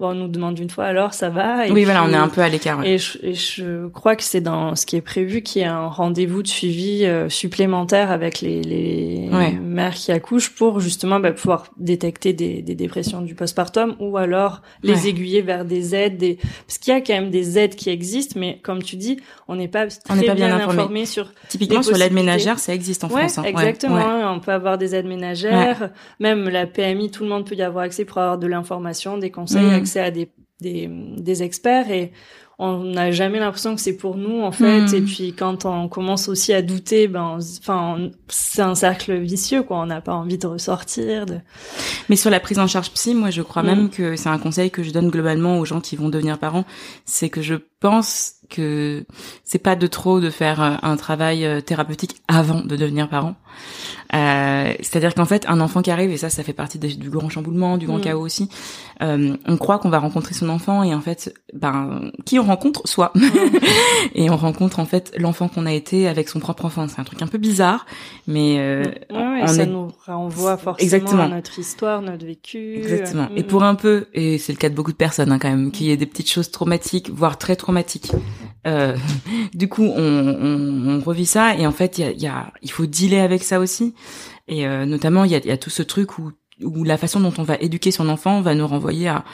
[0.00, 1.66] bon, on nous demande une fois alors ça va?
[1.66, 2.84] Et oui, voilà, on est un peu à l'écart.
[2.84, 5.68] Et, je, et, je, crois que c'est dans ce qui est prévu qu'il y ait
[5.68, 9.28] un rendez-vous de suivi euh, supplémentaire avec les, les
[9.60, 14.62] mères qui accouchent pour justement bah, pouvoir détecter des, des, dépressions du postpartum ou alors
[14.82, 16.38] les aiguiller vers des aides, des...
[16.66, 19.56] parce qu'il y a quand même des aides qui existent, mais comme tu dis, on
[19.56, 21.06] n'est pas très on pas bien, informé.
[21.06, 21.32] sur.
[21.48, 23.38] Typiquement sur l'aide ménagère, ça existe en France.
[23.38, 23.44] Hein.
[23.44, 27.62] Exactement, on peut avoir des aides ménagères, même la PMI, tout le monde peut y
[27.62, 29.62] avoir accès pour avoir de l'information, des conseils.
[29.62, 32.12] Mmh accès à des, des, des experts et
[32.58, 34.94] on n'a jamais l'impression que c'est pour nous en fait hmm.
[34.94, 39.78] et puis quand on commence aussi à douter ben enfin c'est un cercle vicieux quoi
[39.78, 41.38] on n'a pas envie de ressortir de...
[42.08, 43.66] mais sur la prise en charge psy moi je crois hmm.
[43.66, 46.64] même que c'est un conseil que je donne globalement aux gens qui vont devenir parents
[47.04, 49.04] c'est que je pense que
[49.42, 53.34] c'est pas de trop de faire euh, un travail euh, thérapeutique avant de devenir parent.
[54.14, 57.28] Euh, C'est-à-dire qu'en fait, un enfant qui arrive, et ça, ça fait partie du grand
[57.28, 58.02] chamboulement, du grand mm.
[58.02, 58.48] chaos aussi,
[59.02, 62.82] euh, on croit qu'on va rencontrer son enfant, et en fait, ben, qui on rencontre
[62.86, 63.12] Soit.
[63.14, 63.22] Mm.
[64.14, 66.86] et on rencontre en fait l'enfant qu'on a été avec son propre enfant.
[66.88, 67.86] C'est un truc un peu bizarre,
[68.26, 69.46] mais euh, mm.
[69.46, 71.22] ça nous renvoie forcément Exactement.
[71.22, 72.76] à notre histoire, notre vécu.
[72.76, 73.28] Exactement.
[73.36, 75.72] Et pour un peu, et c'est le cas de beaucoup de personnes hein, quand même,
[75.72, 78.12] qui ait des petites choses traumatiques, voire très traumatiques,
[79.54, 82.52] du coup, on, on, on, revit ça et en fait, il y a, y a,
[82.62, 83.94] il faut dealer avec ça aussi.
[84.48, 87.20] Et euh, notamment, il y a, y a, tout ce truc où, où la façon
[87.20, 89.24] dont on va éduquer son enfant va nous renvoyer à,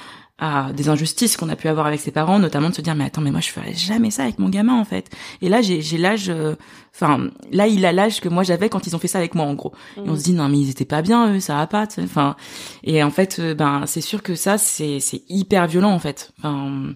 [0.40, 3.04] à des injustices qu'on a pu avoir avec ses parents, notamment de se dire mais
[3.04, 5.10] attends mais moi je ferais jamais ça avec mon gamin en fait.
[5.42, 6.54] Et là j'ai j'ai l'âge, euh,
[6.94, 9.44] enfin là il a l'âge que moi j'avais quand ils ont fait ça avec moi
[9.44, 9.72] en gros.
[9.98, 11.86] Et on se dit non mais ils étaient pas bien eux, ça va pas.
[11.98, 12.36] Enfin
[12.82, 16.32] et en fait ben c'est sûr que ça c'est c'est hyper violent en fait.
[16.38, 16.94] Enfin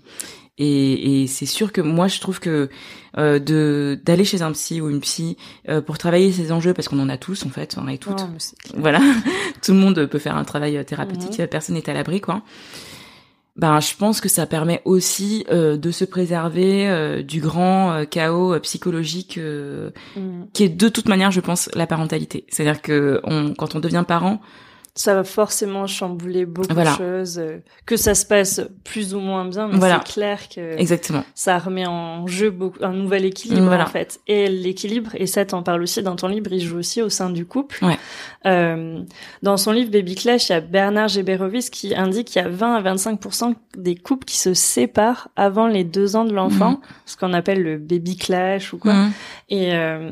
[0.57, 2.69] et, et c'est sûr que moi je trouve que
[3.19, 5.37] euh, de d'aller chez un psy ou une psy
[5.69, 7.97] euh, pour travailler ces enjeux parce qu'on en a tous en fait, on en a
[7.97, 8.25] toutes.
[8.77, 9.01] voilà,
[9.63, 11.49] tout le monde peut faire un travail euh, thérapeutique, mhm.
[11.49, 12.43] personne n'est à l'abri quoi.
[13.57, 18.59] Ben je pense que ça permet aussi euh, de se préserver euh, du grand chaos
[18.61, 20.49] psychologique mhm.
[20.53, 22.47] qui est de toute manière je pense la parentalité.
[22.49, 24.41] C'est-à-dire que on, quand on devient parent
[24.97, 29.45] ça va forcément chambouler beaucoup de choses, euh, que ça se passe plus ou moins
[29.45, 31.25] bien, mais c'est clair que Exactement.
[31.35, 34.21] ça remet en jeu beaucoup, un nouvel équilibre en fait.
[34.29, 37.31] Et l'équilibre, et ça t'en parle aussi dans ton livre, il joue aussi au sein
[37.31, 37.85] du couple.
[37.85, 37.99] Ouais.
[38.47, 39.03] Euh,
[39.43, 42.49] dans son livre Baby Clash, il y a Bernard Géberovis qui indique qu'il y a
[42.49, 46.81] 20 à 25% des couples qui se séparent avant les deux ans de l'enfant, mhm.
[47.07, 48.93] ce qu'on appelle le baby clash ou quoi.
[48.93, 49.13] Mhm.
[49.49, 50.11] Et, euh,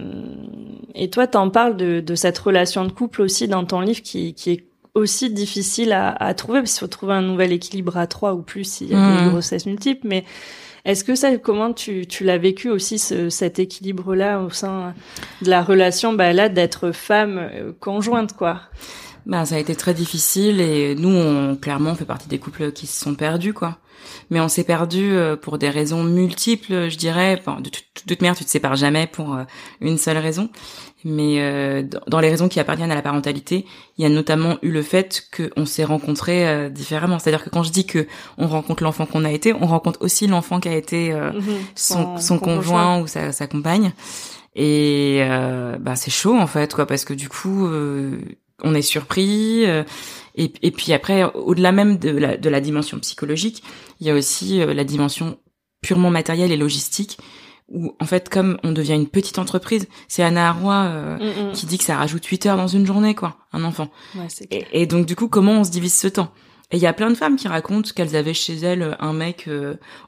[0.96, 4.34] et toi, t'en parles de, de cette relation de couple aussi dans ton livre qui,
[4.34, 8.06] qui est aussi difficile à, à trouver parce qu'il faut trouver un nouvel équilibre à
[8.06, 9.30] trois ou plus s'il y a des mmh.
[9.30, 10.06] grossesses multiples.
[10.06, 10.24] Mais
[10.84, 14.94] est-ce que ça, comment tu, tu l'as vécu aussi ce, cet équilibre-là au sein
[15.40, 18.62] de la relation, bah là, d'être femme euh, conjointe, quoi?
[19.26, 22.72] Ben ça a été très difficile et nous on clairement on fait partie des couples
[22.72, 23.78] qui se sont perdus quoi.
[24.30, 27.36] Mais on s'est perdus euh, pour des raisons multiples, je dirais.
[27.36, 27.70] de,
[28.06, 29.44] toute manière, tu te sépares jamais pour euh,
[29.80, 30.50] une seule raison.
[31.04, 33.66] Mais euh, dans les raisons qui appartiennent à la parentalité,
[33.98, 37.18] il y a notamment eu le fait qu'on s'est rencontrés différemment.
[37.18, 38.06] C'est-à-dire que quand je dis que
[38.38, 41.42] on rencontre l'enfant qu'on a été, on rencontre aussi l'enfant qui a été mhm.
[41.74, 43.92] son, son, conjoint ou sa, sa compagne.
[44.54, 45.22] Et
[45.80, 47.68] bah c'est chaud en fait, quoi, parce que du coup,
[48.62, 49.64] on est surpris.
[49.66, 49.84] Euh,
[50.34, 53.62] et, puis après, au-delà même de la, de la dimension psychologique,
[54.00, 55.38] il y a aussi euh, la dimension
[55.82, 57.18] purement matérielle et logistique
[57.68, 61.52] où en fait comme on devient une petite entreprise, c'est Anna Arroy euh, mm, mm.
[61.52, 63.90] qui dit que ça rajoute 8 heures dans une journée quoi, un enfant.
[64.14, 66.32] Ouais, et, et, donc du coup comment on se divise ce temps?
[66.72, 69.48] Et il y a plein de femmes qui racontent qu'elles avaient chez elles un mec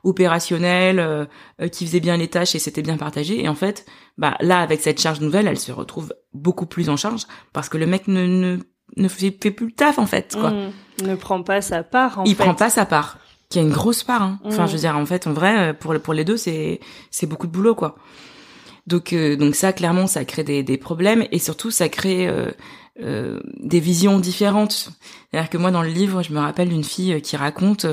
[0.02, 1.28] opérationnel
[1.70, 3.84] qui faisait bien les tâches et c'était bien partagé et en fait
[4.16, 7.78] bah là avec cette charge nouvelle, elle se retrouve beaucoup plus en charge parce que
[7.78, 8.58] le mec ne ne,
[8.96, 10.50] ne fait, plus le taf en fait quoi.
[10.50, 10.72] Mmh.
[11.04, 13.18] ne prend pas sa part en Il prend pas sa part.
[13.48, 14.40] Qui a une grosse part hein.
[14.44, 14.68] Enfin, mmh.
[14.68, 17.46] je veux dire en fait en vrai euh, pour pour les deux c'est c'est beaucoup
[17.46, 17.96] de boulot quoi.
[18.86, 22.28] Donc euh, donc ça clairement ça crée des des problèmes et surtout ça crée
[23.00, 24.90] euh, euh, des visions différentes.
[25.30, 27.86] C'est-à-dire que moi dans le livre, je me rappelle d'une fille qui raconte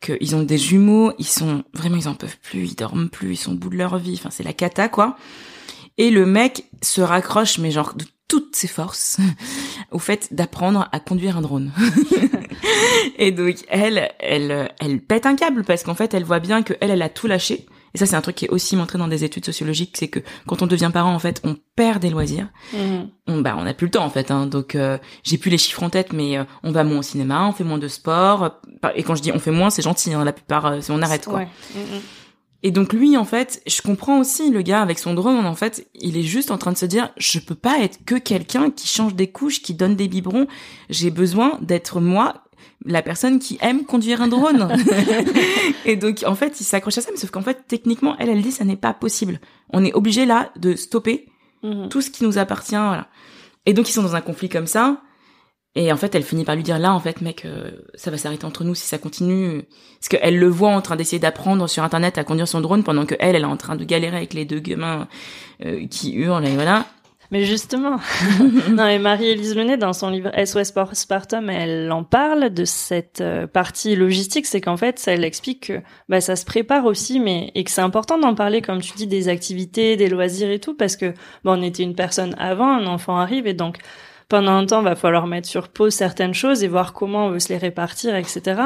[0.00, 3.36] qu'ils ont des jumeaux, ils sont vraiment ils en peuvent plus, ils dorment plus, ils
[3.36, 4.14] sont au bout de leur vie.
[4.14, 5.16] Enfin c'est la cata quoi.
[5.98, 9.18] Et le mec se raccroche, mais genre de toutes ses forces,
[9.90, 11.72] au fait d'apprendre à conduire un drone.
[13.18, 16.74] et donc elle, elle, elle pète un câble parce qu'en fait elle voit bien que
[16.80, 17.66] elle, elle a tout lâché.
[17.94, 20.18] Et ça, c'est un truc qui est aussi montré dans des études sociologiques, c'est que
[20.46, 22.48] quand on devient parent, en fait, on perd des loisirs.
[22.72, 23.08] Mhm.
[23.28, 24.32] On, bah, on a plus le temps, en fait.
[24.32, 24.46] Hein.
[24.46, 27.46] Donc, euh, j'ai plus les chiffres en tête, mais euh, on va moins au cinéma,
[27.46, 28.60] on fait moins de sport.
[28.96, 30.12] Et quand je dis on fait moins, c'est gentil.
[30.12, 31.42] Hein, la plupart, euh, on arrête quoi.
[31.42, 32.00] Mhm.
[32.64, 35.44] Et donc lui, en fait, je comprends aussi le gars avec son drone.
[35.44, 38.14] En fait, il est juste en train de se dire, je peux pas être que
[38.14, 40.46] quelqu'un qui change des couches, qui donne des biberons.
[40.88, 42.43] J'ai besoin d'être moi,
[42.84, 44.68] la personne qui aime conduire un drone.
[45.84, 48.42] et donc, en fait, il s'accroche à ça, mais sauf qu'en fait, techniquement, elle, elle
[48.42, 49.40] dit, ça n'est pas possible.
[49.70, 51.26] On est obligé là de stopper
[51.62, 51.88] mhm.
[51.88, 52.76] tout ce qui nous appartient.
[52.76, 53.08] Voilà.
[53.66, 55.00] Et donc, ils sont dans un conflit comme ça.
[55.76, 58.18] Et en fait, elle finit par lui dire là, en fait, mec, euh, ça va
[58.18, 59.64] s'arrêter entre nous si ça continue.
[59.98, 63.06] Parce qu'elle le voit en train d'essayer d'apprendre sur Internet à conduire son drone pendant
[63.06, 65.08] que elle, elle est en train de galérer avec les deux gamins
[65.64, 66.86] euh, qui hurlent et voilà.
[67.30, 67.98] Mais justement,
[68.70, 73.46] non, et Marie-Élise Lenet, dans son livre SOS Postpartum, elle en parle de cette euh,
[73.46, 77.64] partie logistique, c'est qu'en fait, elle explique que bah, ça se prépare aussi, mais et
[77.64, 80.96] que c'est important d'en parler, comme tu dis, des activités, des loisirs et tout, parce
[80.96, 81.12] que
[81.44, 83.78] bon, on était une personne avant, un enfant arrive, et donc
[84.28, 87.40] pendant un temps, va falloir mettre sur pause certaines choses et voir comment on veut
[87.40, 88.60] se les répartir, etc.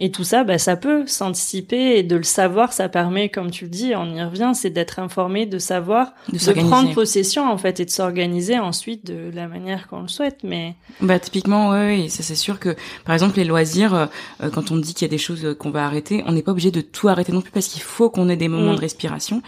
[0.00, 3.64] Et tout ça, bah, ça peut s'anticiper et de le savoir, ça permet, comme tu
[3.64, 6.38] le dis, on y revient, c'est d'être informé, de savoir, de,
[6.68, 10.38] prendre possession en fait et de s'organiser ensuite de la manière qu'on le souhaite.
[10.44, 14.76] Mais bah typiquement, ouais, ça c'est sûr que par exemple les loisirs, euh, quand on
[14.76, 17.08] dit qu'il y a des choses qu'on va arrêter, on n'est pas obligé de tout
[17.08, 18.76] arrêter non plus parce qu'il faut qu'on ait des moments mm.
[18.76, 19.42] de respiration.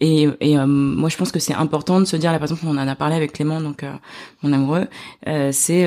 [0.00, 2.62] Et, et euh, moi, je pense que c'est important de se dire, là, par exemple,
[2.66, 3.92] on en a parlé avec Clément, donc euh,
[4.42, 4.86] mon amoureux,
[5.28, 5.86] euh, c'est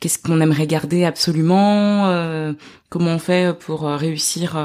[0.00, 2.52] qu'est-ce qu'on aimerait garder absolument,
[2.88, 4.56] comment on fait pour réussir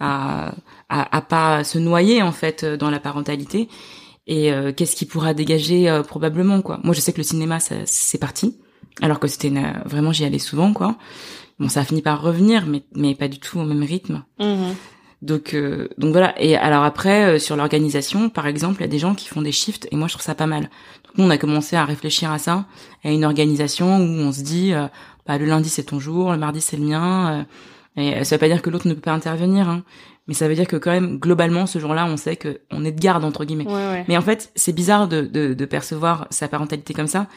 [0.00, 0.52] à,
[0.90, 3.68] à, à pas se noyer en fait dans la parentalité,
[4.26, 6.80] et qu'est-ce qui pourra dégager probablement quoi.
[6.82, 8.58] Moi, je sais que le cinéma, c'est parti,
[9.00, 9.52] alors que c'était
[9.86, 10.96] vraiment j'y allais souvent quoi.
[11.58, 14.24] Bon, ça a fini par revenir, mais mais pas du tout au même rythme.
[14.38, 14.72] Mmh.
[15.22, 16.34] Donc, euh, donc voilà.
[16.42, 19.40] Et alors après, euh, sur l'organisation, par exemple, il y a des gens qui font
[19.40, 20.62] des shifts, et moi je trouve ça pas mal.
[20.62, 22.66] Donc nous, on a commencé à réfléchir à ça,
[23.04, 24.88] à une organisation où on se dit, euh,
[25.26, 27.46] bah, le lundi c'est ton jour, le mardi c'est le mien.
[27.96, 29.84] et ça veut pas dire que l'autre ne peut pas intervenir, hein,
[30.26, 32.92] mais ça veut dire que quand même, globalement, ce jour-là, on sait que on est
[32.92, 33.66] de garde entre guillemets.
[34.08, 37.28] Mais en fait, c'est bizarre de, de, de percevoir sa parentalité comme ça.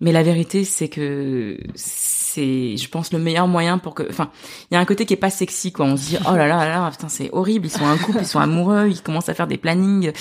[0.00, 4.30] Mais la vérité, c'est que c'est, je pense, le meilleur moyen pour que, enfin,
[4.70, 5.84] il y a un côté qui est pas sexy, quoi.
[5.86, 7.66] On se dit, oh là là là, putain, c'est horrible.
[7.66, 10.12] Ils sont un couple, ils sont amoureux, ils commencent à faire des plannings.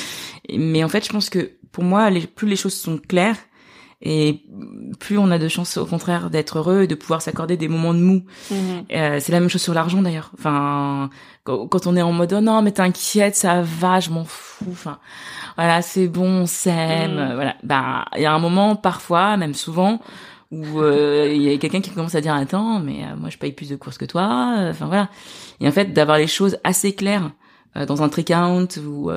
[0.53, 3.37] Mais en fait, je pense que pour moi, plus les choses sont claires
[4.01, 4.43] et
[4.99, 7.93] plus on a de chances, au contraire, d'être heureux et de pouvoir s'accorder des moments
[7.93, 8.23] de mou.
[8.49, 8.57] Mhm.
[8.91, 10.31] Euh, c'est la même chose sur l'argent d'ailleurs.
[10.37, 11.09] Enfin,
[11.43, 14.67] quand, on est en mode, oh non, mais t'inquiète, ça va, je m'en fous.
[14.71, 14.99] Enfin
[15.57, 17.35] voilà, c'est bon, on s'aime, mm.
[17.35, 17.55] voilà.
[17.63, 19.99] Ben, il y a un moment, parfois, même souvent,
[20.51, 23.37] où euh, il y a quelqu'un qui commence à dire attends, mais euh, moi je
[23.37, 24.55] paye plus de courses que toi.
[24.69, 25.09] Enfin voilà.
[25.59, 27.31] Et en fait, d'avoir les choses assez claires
[27.75, 29.11] dans un tricount où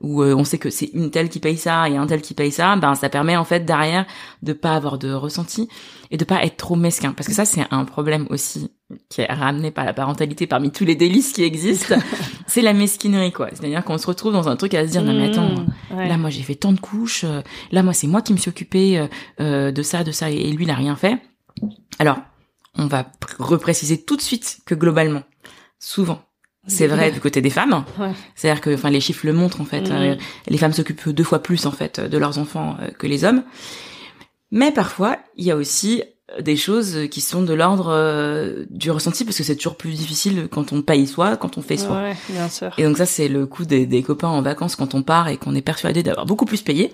[0.00, 2.50] où on sait que c'est une telle qui paye ça et un tel qui paye
[2.50, 4.06] ça, ben ça permet en fait derrière
[4.42, 5.68] de pas avoir de ressenti
[6.10, 8.70] et de pas être trop mesquin parce que ça c'est un problème aussi
[9.08, 11.96] qui est ramené par la parentalité parmi tous les délices qui existent,
[12.46, 13.48] c'est la mesquinerie quoi.
[13.52, 16.16] C'est-à-dire qu'on se retrouve dans un truc à se dire non mais attends, mmh, là
[16.16, 18.98] moi j'ai fait tant de couches, euh, là moi c'est moi qui me suis occupé
[18.98, 19.06] euh,
[19.40, 21.18] euh, de ça, de ça et lui il a rien fait.
[21.98, 22.18] Alors,
[22.76, 23.06] on va
[23.38, 25.22] repréciser tout de suite que globalement,
[25.78, 26.22] souvent,
[26.66, 27.84] c'est vrai du côté des femmes.
[27.98, 28.12] Ouais.
[28.34, 29.82] C'est-à-dire que, enfin, les chiffres le montrent en fait.
[29.90, 29.92] Mhm.
[29.96, 30.14] Euh,
[30.48, 33.42] les femmes s'occupent deux fois plus en fait de leurs enfants euh, que les hommes.
[34.50, 36.02] Mais parfois, il y a aussi
[36.40, 40.48] des choses qui sont de l'ordre euh, du ressenti parce que c'est toujours plus difficile
[40.50, 41.96] quand on paye soi, quand on fait soi.
[42.02, 42.70] Ouais, bien sûr.
[42.78, 45.36] Et donc ça, c'est le coup des, des copains en vacances quand on part et
[45.36, 46.92] qu'on est persuadé d'avoir beaucoup plus payé.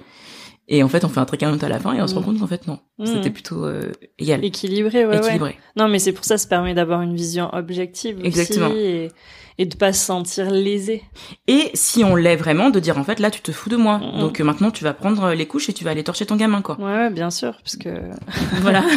[0.70, 2.20] Et en fait, on fait un truc à à la fin et on se rend
[2.20, 2.26] Mhm.
[2.26, 2.78] compte qu'en fait, non.
[2.98, 3.06] Mhm.
[3.06, 5.18] C'était plutôt euh, égal, Équilibré, ouais, ouais.
[5.18, 5.56] équilibré.
[5.76, 8.66] Non, mais c'est pour ça, ça permet d'avoir une vision objective Exactement.
[8.68, 9.08] aussi et,
[9.58, 11.02] et de pas se sentir lésé.
[11.48, 13.98] Et si on l'est vraiment, de dire en fait, là, tu te fous de moi.
[13.98, 14.20] Mhm.
[14.20, 16.62] Donc euh, maintenant, tu vas prendre les couches et tu vas aller torcher ton gamin,
[16.62, 16.76] quoi.
[16.78, 17.88] Ouais, ouais, bien sûr, parce que
[18.62, 18.82] voilà.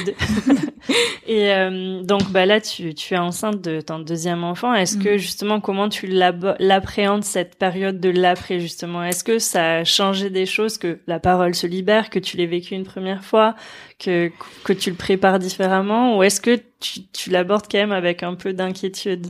[1.26, 4.74] et euh, donc, bah là, tu, tu es enceinte de ton deuxième enfant.
[4.74, 5.16] Est-ce que Mhm.
[5.18, 9.02] justement, comment tu l'appréhendes cette période de l'après justement?
[9.04, 12.46] Est-ce que ça a changé des choses, que la parole se libère, que tu l'aies
[12.46, 13.54] vécu une première fois,
[14.00, 14.30] que
[14.64, 18.34] que tu le prépares différemment, ou est-ce que tu, tu l'abordes quand même avec un
[18.34, 19.26] peu d'inquiétude?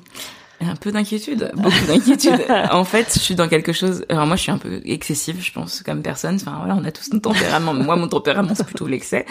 [0.62, 2.44] Un peu d'inquiétude, beaucoup d'inquiétude.
[2.70, 4.05] en fait, je suis dans quelque chose.
[4.11, 6.35] Alors moi, je suis un peu excessive, je pense, comme personne.
[6.37, 7.73] Enfin voilà, on a tous notre tempérament.
[7.73, 9.25] Moi, mon tempérament, c'est plutôt l'excès.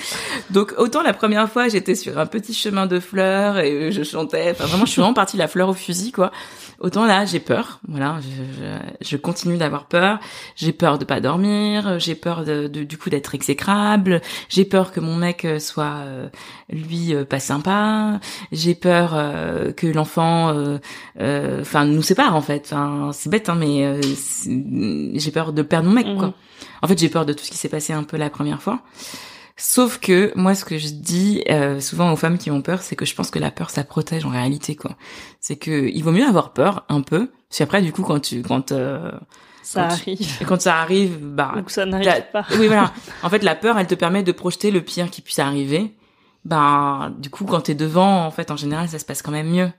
[0.49, 4.49] Donc autant la première fois, j'étais sur un petit chemin de fleurs et je chantais.
[4.51, 6.31] Enfin vraiment, je suis vraiment partie la fleur au fusil, quoi.
[6.79, 7.79] Autant là, j'ai peur.
[7.87, 10.17] Voilà, je, je, je continue d'avoir peur.
[10.55, 11.99] J'ai peur de pas dormir.
[11.99, 14.21] J'ai peur de, de- du coup d'être exécrable.
[14.47, 16.27] J'ai peur que mon mec soit euh,
[16.71, 18.19] lui euh, pas sympa.
[18.53, 20.77] J'ai peur euh, que l'enfant euh,
[21.19, 22.63] enfin nous sépare en fait.
[22.71, 24.01] Enfin c'est bête hein mais euh,
[25.15, 26.27] j'ai peur de perdre mon mec quoi.
[26.27, 26.33] Mhm.
[26.81, 28.79] en fait j'ai peur de tout ce qui s'est passé un peu la première fois.
[29.61, 32.95] Sauf que moi ce que je dis euh, souvent aux femmes qui ont peur c'est
[32.95, 34.91] que je pense que la peur ça protège en réalité quoi.
[35.41, 38.41] C'est que il vaut mieux avoir peur un peu puis après du coup quand tu
[38.41, 39.11] quand euh,
[39.61, 40.45] Ça Quand tu- arrive.
[40.47, 42.45] quand ça arrive bah Ou que ça n'arrive pas.
[42.57, 42.93] oui voilà.
[43.21, 45.93] En fait la peur elle te permet de projeter le pire qui puisse arriver.
[46.45, 49.49] Ben du coup quand t'es devant en fait en général ça se passe quand même
[49.49, 49.69] mieux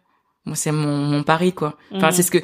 [0.50, 2.12] moi c'est mon, mon pari quoi enfin Mhm.
[2.12, 2.38] c'est ce que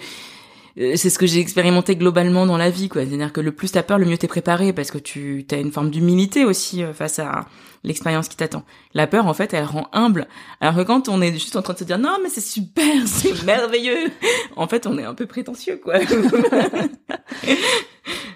[0.76, 3.02] c'est ce que j'ai expérimenté globalement dans la vie quoi.
[3.06, 5.46] C'est à dire que le plus t'as peur le mieux t'es préparé parce que tu
[5.50, 7.46] as une forme d'humilité aussi euh, face à
[7.84, 8.62] l'expérience qui t'attend.
[8.94, 10.26] La peur en fait elle rend humble.
[10.60, 12.84] Alors que quand on est juste en train de se dire non mais c'est super
[13.06, 14.10] c'est merveilleux
[14.56, 15.94] en fait on est un peu prétentieux quoi.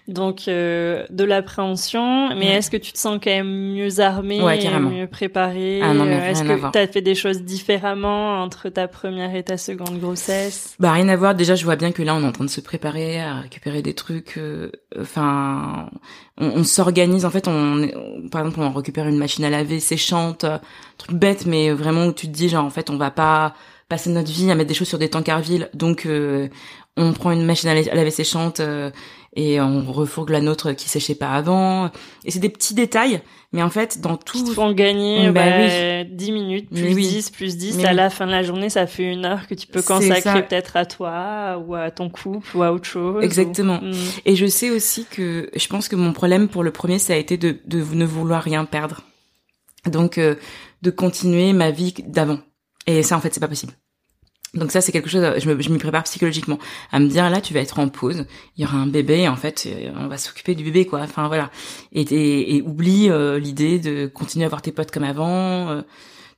[0.09, 2.55] Donc euh, de l'appréhension, mais Ouais.
[2.57, 5.81] est-ce que tu te sens quand même mieux armé, Ouais, mieux préparé?
[5.83, 9.57] Ah Euh, Est-ce que tu as fait des choses différemment entre ta première et ta
[9.57, 10.75] seconde grossesse?
[10.81, 11.37] Bah rien à voir.
[11.37, 13.95] Déjà, je vois bien que là, on en train de se préparer à récupérer des
[13.95, 14.39] trucs.
[14.39, 15.91] euh, Enfin,
[16.39, 17.25] on, s'organise.
[17.25, 20.45] En fait, on, par exemple, on récupère une machine à laver séchante,
[20.99, 23.55] truc bête, mais vraiment où tu te dis genre en fait, on va pas
[23.89, 25.69] passer notre vie à mettre des choses sur des tankervilles.
[25.75, 26.49] Donc, euh,
[26.97, 28.91] on prend une machine à la- à laver séchante euh,
[29.37, 31.91] et on refourgue la nôtre qui séchait pas avant.
[32.25, 33.23] Et c'est des petits détails,
[33.53, 37.07] mais en fait, dans Qui te tout, font gagner Bah bah, 10 minutes, plus oui.
[37.09, 37.77] 10, plus 10.
[37.77, 37.97] Mais à oui.
[37.97, 40.85] la fin de la journée, ça fait une heure que tu peux consacrer peut-être à
[40.85, 43.23] toi, ou à ton couple, ou à autre chose.
[43.23, 43.79] Exactement.
[43.81, 43.95] ou- Mm.
[44.27, 47.17] Et je sais aussi que je pense que mon problème pour le premier, ça a
[47.17, 49.03] été de, de ne vouloir rien perdre.
[49.87, 50.35] Donc, euh,
[50.83, 52.41] de continuer ma vie d'avant.
[52.87, 53.73] Et ça, en fait, c'est pas possible.
[54.55, 56.59] Donc ça, c'est quelque chose, je me, je m'y prépare psychologiquement.
[56.91, 59.37] À me dire, là, tu vas être en pause, il y aura un bébé, en
[59.37, 61.01] fait, euh, on va s'occuper du bébé, quoi.
[61.03, 61.51] Enfin, voilà.
[61.93, 65.71] Et, et, et oublie euh, l'idée de continuer à voir tes potes comme avant.
[65.71, 65.83] euh.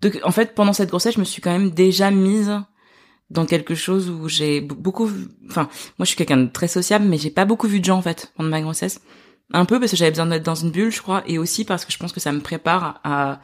[0.02, 2.52] Donc, en fait, pendant cette grossesse, je me suis quand même déjà mise
[3.30, 5.10] dans quelque chose où j'ai be- beaucoup,
[5.48, 7.96] enfin, moi, je suis quelqu'un de très sociable, mais j'ai pas beaucoup vu de gens,
[7.96, 9.00] en fait, pendant ma grossesse.
[9.54, 11.86] Un peu parce que j'avais besoin d'être dans une bulle, je crois, et aussi parce
[11.86, 13.40] que je pense que ça me prépare à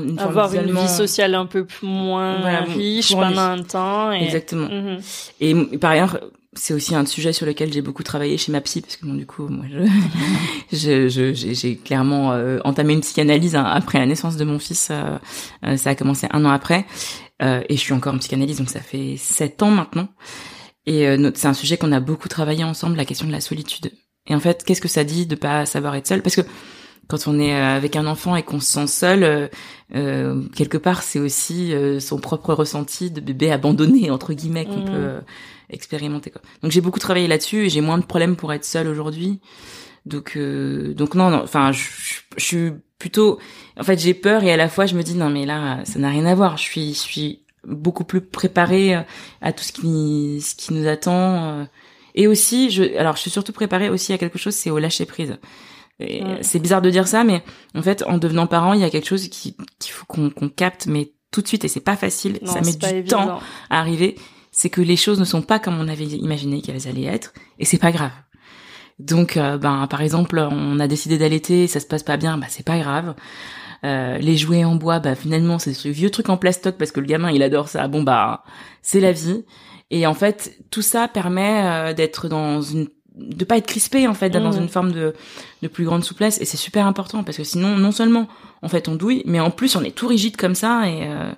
[0.00, 4.12] une Avoir une vie sociale un peu moins Voilà, riche pendant un temps.
[4.12, 4.24] Et...
[4.24, 4.68] Exactement.
[4.68, 5.00] Mhm.
[5.40, 6.18] Et par ailleurs,
[6.54, 9.14] c'est aussi un sujet sur lequel j'ai beaucoup travaillé chez ma psy, parce que bon,
[9.14, 9.86] du coup, moi, je,
[10.76, 14.58] je, je- j'ai, j'ai clairement euh, entamé une psychanalyse hein, après la naissance de mon
[14.58, 14.88] fils.
[14.90, 15.18] euh,
[15.64, 16.84] euh, ça a commencé un an après,
[17.42, 20.08] euh, et je suis encore en psychanalyse, donc ça fait sept ans maintenant.
[20.84, 23.92] Et euh, c'est un sujet qu'on a beaucoup travaillé ensemble, la question de la solitude.
[24.26, 26.42] Et en fait, qu'est-ce que ça dit de pas savoir être seul Parce que
[27.08, 29.48] quand on est euh, avec un enfant et qu'on se sent seul, euh,
[29.94, 34.84] euh, quelque part, c'est aussi euh, son propre ressenti de bébé abandonné entre guillemets qu'on
[34.84, 35.20] peut euh,
[35.70, 36.30] expérimenter.
[36.30, 36.40] Quoi.
[36.62, 39.40] Donc j'ai beaucoup travaillé là-dessus et j'ai moins de problèmes pour être seule aujourd'hui.
[40.06, 41.82] Donc euh, donc non, non enfin je,
[42.36, 43.38] je- suis plutôt
[43.78, 45.98] en fait j'ai peur et à la fois je me dis non mais là ça
[45.98, 46.56] n'a rien à voir.
[46.56, 48.94] Je suis je suis beaucoup plus préparée
[49.40, 51.66] à tout ce qui ce qui nous attend.
[52.14, 55.06] Et aussi, je, alors je suis surtout préparée aussi à quelque chose, c'est au lâcher
[55.06, 55.36] prise.
[56.02, 56.38] Ouais.
[56.42, 57.42] C'est bizarre de dire ça, mais
[57.74, 60.86] en fait, en devenant parent, il y a quelque chose qui qu'il faut qu'on capte,
[60.86, 62.38] mais tout de suite, et c'est pas facile.
[62.42, 63.26] Non, ça met du évident.
[63.26, 64.16] temps à arriver.
[64.50, 67.64] C'est que les choses ne sont pas comme on avait imaginé qu'elles allaient être, et
[67.64, 68.12] c'est pas grave.
[68.98, 72.46] Donc, euh, ben, par exemple, on a décidé d'allaiter, ça se passe pas bien, bah
[72.50, 73.14] c'est pas grave.
[73.84, 77.00] Euh, les jouets en bois, bah finalement c'est ce vieux truc en plastoc parce que
[77.00, 77.88] le gamin il adore ça.
[77.88, 78.44] Bon bah
[78.80, 79.44] c'est la vie.
[79.90, 84.14] Et en fait tout ça permet euh, d'être dans une de pas être crispé en
[84.14, 84.62] fait, d'être dans Mhm.
[84.62, 85.14] une forme de
[85.62, 88.26] de plus grande souplesse et c'est super important parce que sinon non seulement
[88.62, 91.30] en fait on douille, mais en plus on est tout rigide comme ça et euh,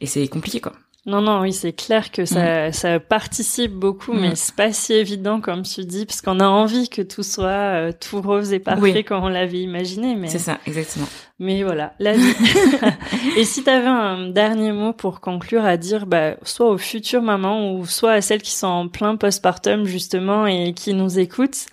[0.00, 0.72] et c'est compliqué quoi.
[1.08, 5.40] Non, non, oui, c'est clair que ça, ça participe beaucoup, mais c'est pas si évident
[5.40, 8.80] comme tu dis, parce qu'on a envie que tout soit euh, tout rose et parfait
[8.92, 9.04] Oui.
[9.04, 11.06] comme on l'avait imaginé, mais C'est ça exactement.
[11.38, 12.34] Mais voilà, la vie.
[13.36, 17.20] et si tu avais un dernier mot pour conclure à dire, bah, soit aux futures
[17.20, 21.66] mamans ou soit à celles qui sont en plein postpartum justement et qui nous écoutent,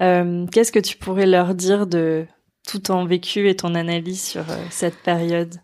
[0.00, 2.26] euh, qu'est-ce que tu pourrais leur dire de
[2.68, 5.54] tout ton vécu et ton analyse sur euh, cette période?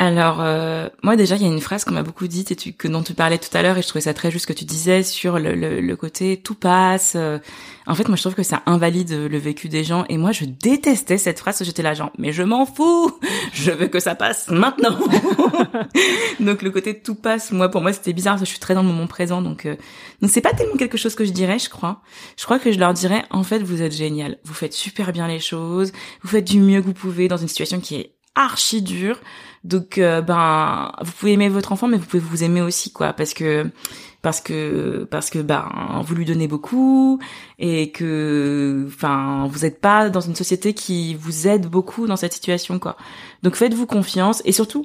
[0.00, 2.72] Alors, euh, moi déjà, il y a une phrase qu'on m'a beaucoup dite et tu,
[2.72, 4.64] que dont tu parlais tout à l'heure et je trouvais ça très juste que tu
[4.64, 7.14] disais sur le, le, le côté tout passe.
[7.16, 7.40] euh.
[7.88, 10.44] en fait, moi, je trouve que ça invalide le vécu des gens et moi, je
[10.44, 11.64] détestais cette phrase.
[11.64, 13.18] J'étais là, genre, mais je m'en fous,
[13.52, 14.96] je veux que ça passe maintenant.
[16.38, 18.74] donc le côté tout passe, moi, pour moi, c'était bizarre parce que je suis très
[18.74, 19.74] dans le moment présent, donc euh,
[20.22, 22.02] donc c'est pas tellement quelque chose que je dirais, je crois.
[22.36, 25.26] Je crois que je leur dirais, en fait, vous êtes génial, vous faites super bien
[25.26, 25.90] les choses,
[26.22, 29.18] vous faites du mieux que vous pouvez dans une situation qui est archi dure.
[29.64, 33.12] Donc euh, ben vous pouvez aimer votre enfant mais vous pouvez vous aimer aussi quoi
[33.12, 33.66] parce que
[34.22, 35.68] parce que parce que ben
[36.04, 37.18] vous lui donnez beaucoup
[37.58, 42.32] et que enfin vous n'êtes pas dans une société qui vous aide beaucoup dans cette
[42.32, 42.96] situation quoi.
[43.42, 44.84] Donc faites-vous confiance et surtout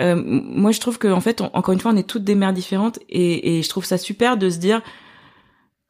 [0.00, 2.52] euh, moi je trouve que en fait encore une fois on est toutes des mères
[2.52, 4.82] différentes et, et je trouve ça super de se dire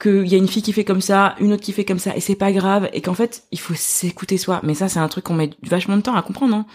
[0.01, 2.17] qu'il y a une fille qui fait comme ça, une autre qui fait comme ça,
[2.17, 4.59] et c'est pas grave, et qu'en fait, il faut s'écouter soi.
[4.65, 6.67] Mais ça, c'est un truc qu'on met vachement de temps à comprendre, hein.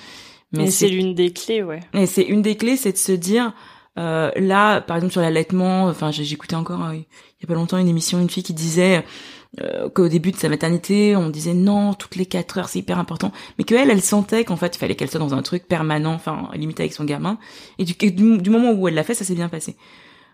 [0.53, 1.81] Mais c'est l'une des clés, ouais.
[1.93, 3.53] et c'est une des clés, c'est de se dire
[3.97, 5.85] euh, là, par exemple sur l'allaitement.
[5.85, 7.05] Enfin, j'ai j'écoutais encore euh, il
[7.41, 9.03] y a pas longtemps une émission, une fille qui disait
[9.59, 12.99] euh, qu'au début de sa maternité, on disait non, toutes les quatre heures, c'est hyper
[12.99, 15.67] important, mais que elle, elle sentait qu'en fait, il fallait qu'elle soit dans un truc
[15.67, 17.37] permanent, enfin limite avec son gamin.
[17.79, 19.75] Et du, du, du moment où elle l'a fait, ça s'est bien passé.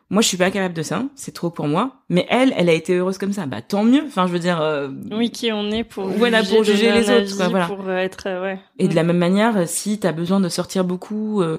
[0.10, 1.96] Moi, je suis pas capable de ça, c'est trop pour moi.
[2.10, 3.46] Mais elle, elle a été heureuse comme ça.
[3.48, 4.04] Bah tant mieux.
[4.06, 4.62] Enfin, je veux dire.
[4.62, 7.66] euh, Oui, qui on est pour Voilà, pour juger les autres, quoi, voilà.
[7.68, 8.60] pour euh, être, euh, ouais.
[8.78, 11.58] Et de la même manière, si t'as besoin de sortir beaucoup euh,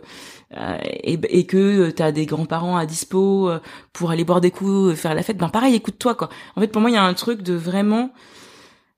[0.84, 3.50] et, et que t'as des grands-parents à dispo
[3.92, 6.28] pour aller boire des coups, faire la fête, ben pareil, écoute-toi quoi.
[6.54, 8.10] En fait, pour moi, il y a un truc de vraiment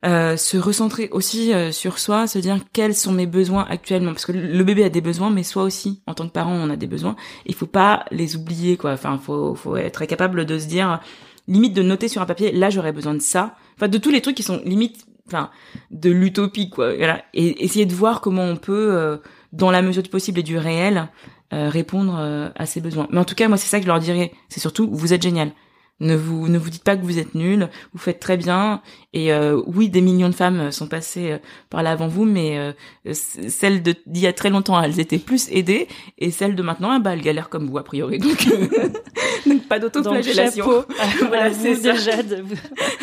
[0.07, 4.25] euh, se recentrer aussi euh, sur soi, se dire quels sont mes besoins actuellement, parce
[4.25, 6.77] que le bébé a des besoins, mais soi aussi, en tant que parent, on a
[6.77, 7.17] des besoins.
[7.45, 8.93] Il faut pas les oublier quoi.
[8.93, 11.01] Enfin, faut faut être capable de se dire
[11.49, 13.57] limite de noter sur un papier, là j'aurais besoin de ça.
[13.77, 15.51] Enfin, de tous les trucs qui sont limite, enfin,
[15.91, 16.93] de l'utopie quoi.
[17.35, 19.17] Et essayer de voir comment on peut, euh,
[19.53, 21.09] dans la mesure du possible et du réel,
[21.53, 23.07] répondre à ses besoins.
[23.11, 24.33] Mais en tout cas, moi c'est ça que je leur dirais.
[24.49, 25.53] C'est surtout, vous êtes génial.
[25.99, 27.71] Ne vous ne vous dites pas que vous êtes nul.
[27.95, 28.83] Vous faites très bien.
[29.15, 31.39] Et euh, oui, des millions de femmes sont passées euh,
[31.71, 35.49] par là avant vous, mais euh, celles d'il y a très longtemps, elles étaient plus
[35.51, 35.89] aidées,
[36.19, 38.19] et celles de maintenant, ah bah, elles galèrent comme vous a priori.
[38.19, 38.47] Donc,
[39.47, 40.85] donc pas d'autoflagellation.
[41.29, 41.93] Voilà, c'est vous ça.
[41.93, 42.23] déjà.
[42.23, 42.45] de-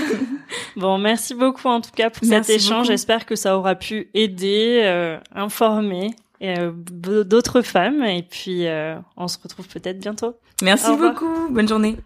[0.75, 2.87] bon, merci beaucoup en tout cas pour Merci cet échange.
[2.87, 6.11] J'espère que ça aura pu aider, euh, informer
[6.43, 8.03] euh, d'autres femmes.
[8.03, 10.35] Et puis, euh, on se retrouve peut-être bientôt.
[10.61, 11.47] Merci beaucoup.
[11.49, 11.97] Bonne journée.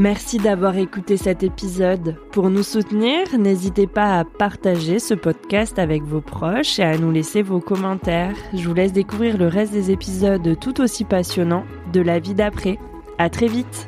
[0.00, 2.16] Merci d'avoir écouté cet épisode.
[2.32, 7.12] Pour nous soutenir, n'hésitez pas à partager ce podcast avec vos proches et à nous
[7.12, 8.34] laisser vos commentaires.
[8.54, 12.78] Je vous laisse découvrir le reste des épisodes tout aussi passionnants de la vie d'après.
[13.18, 13.86] À très vite!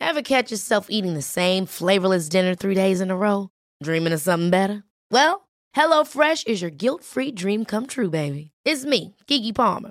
[0.00, 3.50] Ever catch yourself eating the same flavorless dinner three days in a row?
[3.82, 4.82] Dreaming of something better?
[5.12, 5.42] Well,
[5.76, 8.52] HelloFresh is your guilt-free dream come true, baby.
[8.64, 9.90] It's me, Kiki Palmer.